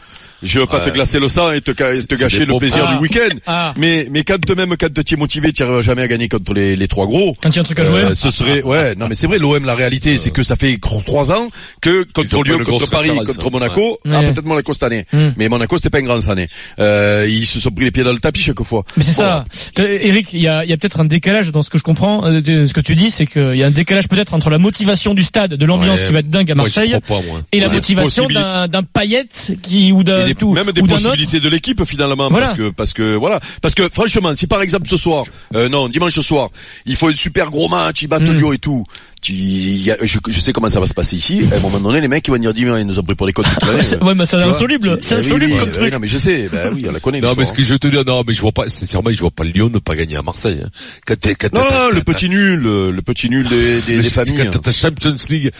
je 0.42 0.60
veux 0.60 0.66
pas 0.66 0.78
Ouais. 0.78 0.84
te 0.86 0.90
glacer 0.90 1.18
le 1.20 1.28
sang 1.28 1.52
et 1.52 1.60
te, 1.60 1.70
te 1.72 2.14
gâcher 2.14 2.44
le 2.46 2.56
plaisir 2.58 2.88
du 2.88 2.96
week-end. 2.96 3.36
Ah. 3.46 3.74
Mais, 3.78 4.06
mais 4.10 4.24
quand 4.24 4.38
même, 4.56 4.76
quand 4.78 4.88
tu 5.04 5.14
es 5.14 5.16
motivé, 5.16 5.52
tu 5.52 5.62
n'arriveras 5.62 5.82
jamais 5.82 6.02
à 6.02 6.08
gagner 6.08 6.28
contre 6.28 6.54
les, 6.54 6.76
les 6.76 6.88
trois 6.88 7.06
gros. 7.06 7.34
Quand 7.42 7.50
il 7.50 7.56
y 7.56 7.58
a 7.58 7.62
un 7.62 7.64
truc 7.64 7.78
à 7.80 7.84
jouer. 7.84 8.00
Euh, 8.02 8.14
ce 8.14 8.30
serait, 8.30 8.62
ouais, 8.62 8.94
non 8.94 9.06
mais 9.08 9.14
c'est 9.14 9.26
vrai, 9.26 9.38
l'OM, 9.38 9.64
la 9.64 9.74
réalité, 9.74 10.16
c'est 10.18 10.30
que 10.30 10.42
ça 10.42 10.56
fait 10.56 10.78
trois 11.04 11.32
ans 11.32 11.48
que 11.80 12.04
contre 12.12 12.42
Lyon, 12.42 12.58
contre 12.64 12.88
Paris, 12.90 13.10
contre. 13.26 13.50
Monaco, 13.50 13.98
Ouais. 14.04 14.12
ah 14.14 14.22
peut-être 14.22 14.44
Monaco 14.44 14.72
cette 14.72 14.82
année, 14.84 15.04
Mm. 15.12 15.18
mais 15.36 15.48
Monaco 15.48 15.76
c'était 15.76 15.90
pas 15.90 15.98
une 16.00 16.06
grande 16.06 16.28
année. 16.28 16.48
Euh, 16.78 17.26
ils 17.28 17.46
se 17.46 17.60
sont 17.60 17.70
pris 17.70 17.84
les 17.84 17.90
pieds 17.90 18.04
dans 18.04 18.12
le 18.12 18.18
tapis 18.20 18.40
chaque 18.42 18.62
fois. 18.62 18.84
Mais 18.96 19.02
c'est 19.02 19.16
Bon, 19.16 19.22
ça. 19.22 19.44
Euh, 19.78 19.98
Eric, 20.00 20.32
il 20.32 20.42
y 20.42 20.48
a, 20.48 20.64
il 20.64 20.70
y 20.70 20.72
a 20.72 20.76
peut-être 20.76 21.00
un 21.00 21.04
décalage 21.04 21.50
dans 21.52 21.62
ce 21.62 21.70
que 21.70 21.78
je 21.78 21.82
comprends. 21.82 22.24
euh, 22.26 22.40
de- 22.40 22.66
ce 22.66 22.72
que 22.72 22.80
tu 22.80 22.94
dis, 22.96 23.10
c'est 23.10 23.26
qu'il 23.26 23.56
y 23.56 23.62
a 23.62 23.66
un 23.66 23.70
décalage 23.70 24.08
peut-être 24.08 24.34
entre 24.34 24.50
la 24.50 24.58
motivation 24.58 25.14
du 25.14 25.22
stade, 25.22 25.54
de 25.54 25.64
l'ambiance 25.66 26.00
Ouais. 26.00 26.06
qui 26.06 26.12
va 26.12 26.18
être 26.20 26.30
dingue 26.30 26.50
à 26.50 26.54
Marseille, 26.54 26.94
pas, 27.06 27.20
moi. 27.26 27.40
et 27.52 27.60
la 27.60 27.68
motivation 27.68 28.26
d'un 28.26 28.82
Payet 28.82 29.24
qui 29.62 29.92
ou 29.92 30.04
d'un 30.04 30.29
des- 30.34 30.40
tout- 30.40 30.52
même 30.52 30.70
des 30.72 30.80
autre. 30.82 30.92
possibilités 30.94 31.40
de 31.40 31.48
l'équipe 31.48 31.84
finalement 31.84 32.28
Voilà. 32.30 32.46
parce 32.46 32.56
que 32.58 32.70
parce 32.70 32.92
que 32.92 33.14
voilà 33.16 33.40
parce 33.62 33.74
que 33.74 33.88
franchement 33.88 34.34
si 34.34 34.46
par 34.46 34.62
exemple 34.62 34.88
ce 34.88 34.96
soir 34.96 35.24
euh, 35.54 35.68
non 35.68 35.88
dimanche 35.88 36.14
soir 36.22 36.48
il 36.86 36.96
faut 36.96 37.08
un 37.08 37.14
super 37.16 37.50
gros 37.50 37.68
match 37.68 38.02
ils 38.02 38.08
battent 38.08 38.22
Mm. 38.22 38.38
Lyon 38.38 38.52
et 38.52 38.58
tout 38.58 38.84
tu, 39.20 39.32
y 39.32 39.90
a- 39.90 39.96
je, 40.02 40.18
je 40.26 40.40
sais 40.40 40.52
comment 40.52 40.68
ça 40.68 40.80
va 40.80 40.86
se 40.86 40.94
passer 40.94 41.16
ici 41.16 41.40
à 41.52 41.56
un 41.56 41.60
moment 41.60 41.78
donné 41.80 42.00
les 42.00 42.08
mecs 42.08 42.26
ils 42.26 42.30
vont 42.30 42.38
dire 42.38 42.78
ils 42.78 42.86
nous 42.86 42.98
ont 42.98 43.02
pris 43.02 43.14
pour 43.14 43.26
les 43.26 43.32
codes. 43.32 43.46
Ouais, 44.02 44.14
mais 44.14 44.26
c'est 44.26 44.36
insoluble. 44.36 44.98
C'est 45.02 45.16
insoluble 45.16 45.58
comme 45.58 45.72
truc. 45.72 45.92
non 45.92 45.98
mais 45.98 46.06
je 46.06 46.18
sais 46.18 46.48
ben 46.50 46.70
oui 46.74 46.84
on 46.88 46.92
la 46.92 47.00
connaît 47.00 47.20
Non, 47.20 47.28
mais 47.36 47.42
l'histoire. 47.42 47.46
ce 47.48 47.52
que 47.54 47.62
je 47.62 47.74
te 47.74 47.86
dis, 47.88 47.96
non, 48.06 48.22
mais 48.26 48.34
je 48.34 48.40
vois 48.40 48.52
pas, 48.52 48.68
sincèrement, 48.68 49.10
je 49.12 49.20
vois 49.20 49.30
pas 49.30 49.44
Lyon 49.44 49.70
ne 49.72 49.78
pas 49.78 49.94
gagner 49.96 50.16
à 50.16 50.22
Marseille. 50.22 50.62
hein. 50.64 50.70
Quand 51.06 51.52
non, 51.54 51.62
le 51.92 52.02
petit 52.02 52.28
nul 52.28 52.60
le, 52.60 53.02
petit 53.02 53.28
nul 53.28 53.46
des, 53.48 54.02
familles 54.04 54.36
Quand 54.36 54.50
t'as 54.50 54.58
ta 54.58 54.72
Champions 54.72 55.16
League, 55.28 55.50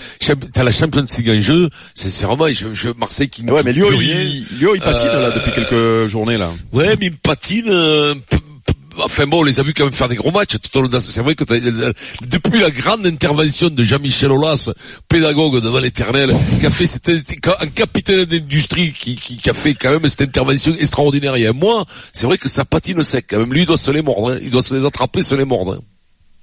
t'as 0.53 0.63
la 0.63 0.73
Champions 0.73 1.05
League 1.19 1.31
en 1.31 1.41
jeu, 1.41 1.69
sincèrement, 1.95 2.49
je, 2.49 2.73
je, 2.73 2.89
Marseille 2.99 3.29
qui 3.29 3.45
ouais 3.45 3.63
mais 3.65 3.73
Lyon 3.73 3.89
il, 3.93 4.81
patine 4.81 5.09
Euh, 5.13 5.21
là 5.23 5.31
depuis 5.31 5.53
quelques 5.53 6.07
journées 6.09 6.37
là 6.39 6.49
Ouais, 6.73 6.97
mais 7.01 7.07
il 7.07 7.17
patine. 7.17 7.71
Euh, 9.01 9.05
Enfin 9.05 9.27
bon, 9.27 9.41
on 9.41 9.45
les 9.45 9.59
a 9.61 9.63
vus 9.63 9.75
quand 9.75 9.85
même 9.85 9.93
faire 9.93 10.09
des 10.09 10.17
gros 10.17 10.31
matchs 10.31 10.57
tout 10.63 10.79
au 10.79 10.83
long 10.83 10.89
de 10.89 10.93
la- 10.95 11.01
C'est 11.01 11.21
vrai 11.23 11.35
que 11.35 11.45
t'as- 11.45 11.55
euh, 11.57 11.93
depuis 12.23 12.61
la 12.61 12.71
grande 12.71 13.07
intervention 13.07 13.69
de 13.71 13.85
Jean-Michel 13.85 14.31
Aulas, 14.31 14.71
pédagogue 15.09 15.61
devant 15.63 15.81
l'éternel, 15.81 16.31
qui 16.61 16.67
a 16.67 16.71
fait 16.71 16.87
cette, 16.87 17.09
un 17.61 17.67
capitaine 17.69 18.25
d'industrie 18.25 18.93
qui, 18.93 19.17
qui, 19.17 19.37
qui 19.37 19.51
a 19.51 19.55
fait 19.55 19.75
quand 19.75 19.91
même 19.91 20.09
cette 20.09 20.23
intervention 20.23 20.75
extraordinaire 20.79 21.37
il 21.37 21.43
y 21.43 21.47
a 21.47 21.51
un 21.51 21.53
mois, 21.53 21.85
c'est 22.13 22.27
vrai 22.27 22.39
que 22.39 22.49
ça 22.49 22.65
patine 22.65 23.03
sec. 23.03 23.27
Quand 23.29 23.39
même, 23.39 23.53
lui, 23.53 23.61
il 23.61 23.67
doit 23.67 23.77
se 23.79 23.91
les 23.91 24.03
mordre. 24.03 24.33
hein. 24.33 24.39
Il 24.43 24.51
doit 24.51 24.63
se 24.63 24.75
les 24.75 24.85
attraper, 24.85 25.23
se 25.23 25.35
les 25.35 25.45
mordre. 25.45 25.75
hein. 25.75 25.81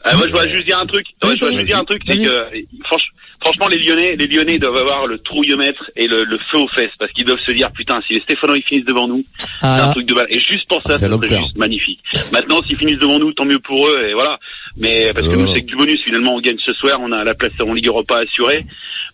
Ah, 0.04 0.16
moi, 0.16 0.28
je 0.28 0.32
voudrais 0.32 0.50
juste 0.50 0.66
dire 0.66 0.80
un 0.80 0.86
truc. 0.86 1.06
Ouais, 1.24 1.32
je 1.36 1.40
voudrais 1.40 1.54
juste 1.56 1.66
dire 1.66 1.80
un 1.80 1.84
truc, 1.86 2.02
c'est 2.08 2.16
que 2.18 2.30
euh, 2.30 2.50
franch- 2.90 3.12
franchement, 3.42 3.68
les 3.68 3.78
Lyonnais, 3.80 4.16
les 4.18 4.28
Lyonnais 4.28 4.58
doivent 4.60 4.78
avoir 4.78 5.08
le 5.08 5.18
trouillomètre 5.20 5.84
et 5.96 6.08
le, 6.08 6.24
le 6.24 6.38
feu 6.38 6.58
aux 6.60 6.68
fesses 6.76 6.92
parce 7.00 7.12
qu'ils 7.14 7.26
doivent 7.26 7.40
se 7.46 7.52
dire 7.52 7.72
putain, 7.72 8.00
si 8.08 8.14
les 8.14 8.22
Stéphano 8.22 8.56
ils 8.56 8.64
finissent 8.64 8.86
devant 8.86 9.08
nous, 9.08 9.24
c'est 9.38 9.66
un 9.66 9.90
Ah, 9.90 9.92
truc 9.92 10.06
de 10.08 10.14
balle. 10.14 10.28
Et 10.30 10.40
juste 10.40 10.68
pour 10.68 10.82
Ah, 10.86 10.90
ça, 10.92 10.98
c'est 10.98 11.28
juste 11.28 11.58
magnifique. 11.58 12.00
Maintenant, 12.32 12.62
s'ils 12.68 12.78
finissent 12.78 13.00
devant 13.00 13.20
nous, 13.20 13.32
tant 13.34 13.46
mieux 13.46 13.60
pour 13.60 13.88
eux 13.88 14.06
et 14.08 14.14
voilà. 14.14 14.40
Mais 14.78 15.12
parce 15.14 15.28
que 15.28 15.34
Euh. 15.34 15.38
nous, 15.38 15.54
c'est 15.54 15.62
que 15.62 15.68
du 15.68 15.76
bonus. 15.76 15.98
Finalement, 16.06 16.34
on 16.36 16.40
gagne 16.42 16.58
ce 16.66 16.74
soir, 16.74 17.00
on 17.02 17.12
a 17.12 17.24
la 17.24 17.34
place 17.36 17.52
en 17.66 17.74
Ligue 17.74 17.88
Europa 17.88 18.18
assurée. 18.18 18.66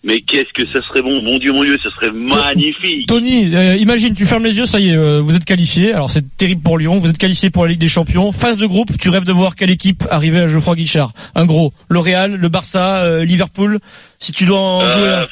Mais 0.06 0.20
qu'est-ce 0.20 0.52
que 0.52 0.70
ça 0.70 0.86
serait 0.86 1.00
bon, 1.00 1.22
mon 1.22 1.38
Dieu, 1.38 1.50
mon 1.52 1.64
Dieu, 1.64 1.78
ce 1.82 1.88
serait 1.88 2.10
magnifique. 2.12 3.06
Tony, 3.06 3.54
euh, 3.54 3.74
imagine, 3.76 4.12
tu 4.14 4.26
fermes 4.26 4.44
les 4.44 4.58
yeux, 4.58 4.66
ça 4.66 4.78
y 4.78 4.90
est, 4.90 4.96
euh, 4.96 5.20
vous 5.22 5.34
êtes 5.34 5.46
qualifié. 5.46 5.94
Alors 5.94 6.10
c'est 6.10 6.36
terrible 6.36 6.60
pour 6.62 6.76
Lyon, 6.76 6.98
vous 6.98 7.08
êtes 7.08 7.16
qualifié 7.16 7.48
pour 7.48 7.64
la 7.64 7.70
Ligue 7.70 7.80
des 7.80 7.88
Champions. 7.88 8.30
Phase 8.30 8.58
de 8.58 8.66
groupe, 8.66 8.90
tu 8.98 9.08
rêves 9.08 9.24
de 9.24 9.32
voir 9.32 9.56
quelle 9.56 9.70
équipe 9.70 10.04
arriver 10.10 10.40
à 10.40 10.48
Geoffroy 10.48 10.76
Guichard 10.76 11.12
Un 11.34 11.46
gros, 11.46 11.72
le 11.88 12.00
Real, 12.00 12.34
le 12.34 12.48
Barça, 12.50 13.02
euh, 13.04 13.24
Liverpool. 13.24 13.78
Si 14.18 14.32
tu 14.32 14.44
dois 14.44 14.60
en 14.60 14.80
jouer 14.80 15.24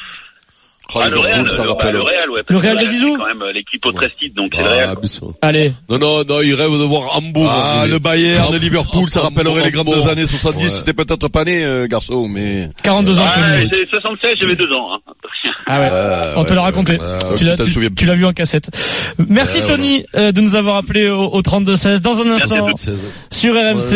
Euh, 0.95 0.99
un. 0.99 1.03
ah, 1.05 1.09
le 1.09 1.19
Real, 1.19 1.49
ça 1.51 1.63
le, 1.63 1.91
le 1.91 2.01
Real, 2.01 2.29
ouais. 2.29 2.41
Le 2.47 2.57
Real 2.57 2.77
de 2.77 2.81
c'est 2.83 2.89
Zizou 2.91 3.17
quand 3.17 3.25
même 3.27 3.41
euh, 3.41 3.51
l'équipe 3.53 3.85
au 3.85 3.91
Trestide, 3.91 4.33
donc 4.35 4.51
c'est 4.55 4.61
le 4.63 4.69
Real. 4.69 4.95
Ah, 5.01 5.07
sûr. 5.07 5.33
Allez, 5.41 5.71
Non, 5.89 5.97
non, 5.97 6.23
non, 6.27 6.41
il 6.41 6.53
rêve 6.55 6.71
de 6.71 6.83
voir 6.85 7.17
Hambourg. 7.17 7.49
ah 7.49 7.79
arriver. 7.79 7.93
le 7.93 7.99
Bayern 7.99 8.51
de 8.51 8.55
Ham- 8.57 8.61
Liverpool 8.61 9.09
ça 9.09 9.21
rappellerait 9.21 9.63
les 9.63 9.71
grandes 9.71 10.07
années 10.07 10.25
70 10.25 10.61
Ouais. 10.63 10.69
c'était 10.69 10.93
peut-être 10.93 11.27
pas 11.29 11.45
né 11.45 11.63
euh, 11.63 11.87
garçon 11.87 12.27
mais 12.27 12.69
42 12.83 13.17
ans. 13.19 13.23
Ah, 13.25 13.39
Tony. 13.57 13.69
c'est 13.69 13.89
76, 13.89 14.35
j'avais 14.39 14.55
deux 14.55 14.71
ans. 14.75 14.85
Hein. 14.93 14.97
Ah 15.65 15.79
ouais. 15.79 15.89
Euh, 15.91 16.33
On 16.35 16.43
te 16.43 16.49
ouais, 16.49 16.55
l'a 16.55 16.61
raconté. 16.61 16.93
ouais, 16.93 16.97
tu 17.37 17.45
ouais, 17.45 17.89
l'as, 18.05 18.15
vu 18.15 18.25
en 18.25 18.33
cassette. 18.33 18.69
Merci 19.29 19.61
Ouais, 19.61 19.67
Tony 19.67 20.05
euh, 20.15 20.31
de 20.33 20.41
nous 20.41 20.55
avoir 20.55 20.75
appelé 20.75 21.07
au, 21.09 21.23
au 21.27 21.41
32-16 21.41 21.99
dans 21.99 22.19
un 22.19 22.31
instant 22.31 22.67
tous. 22.69 22.77
16. 22.77 23.09
sur 23.31 23.53
RMC. 23.55 23.93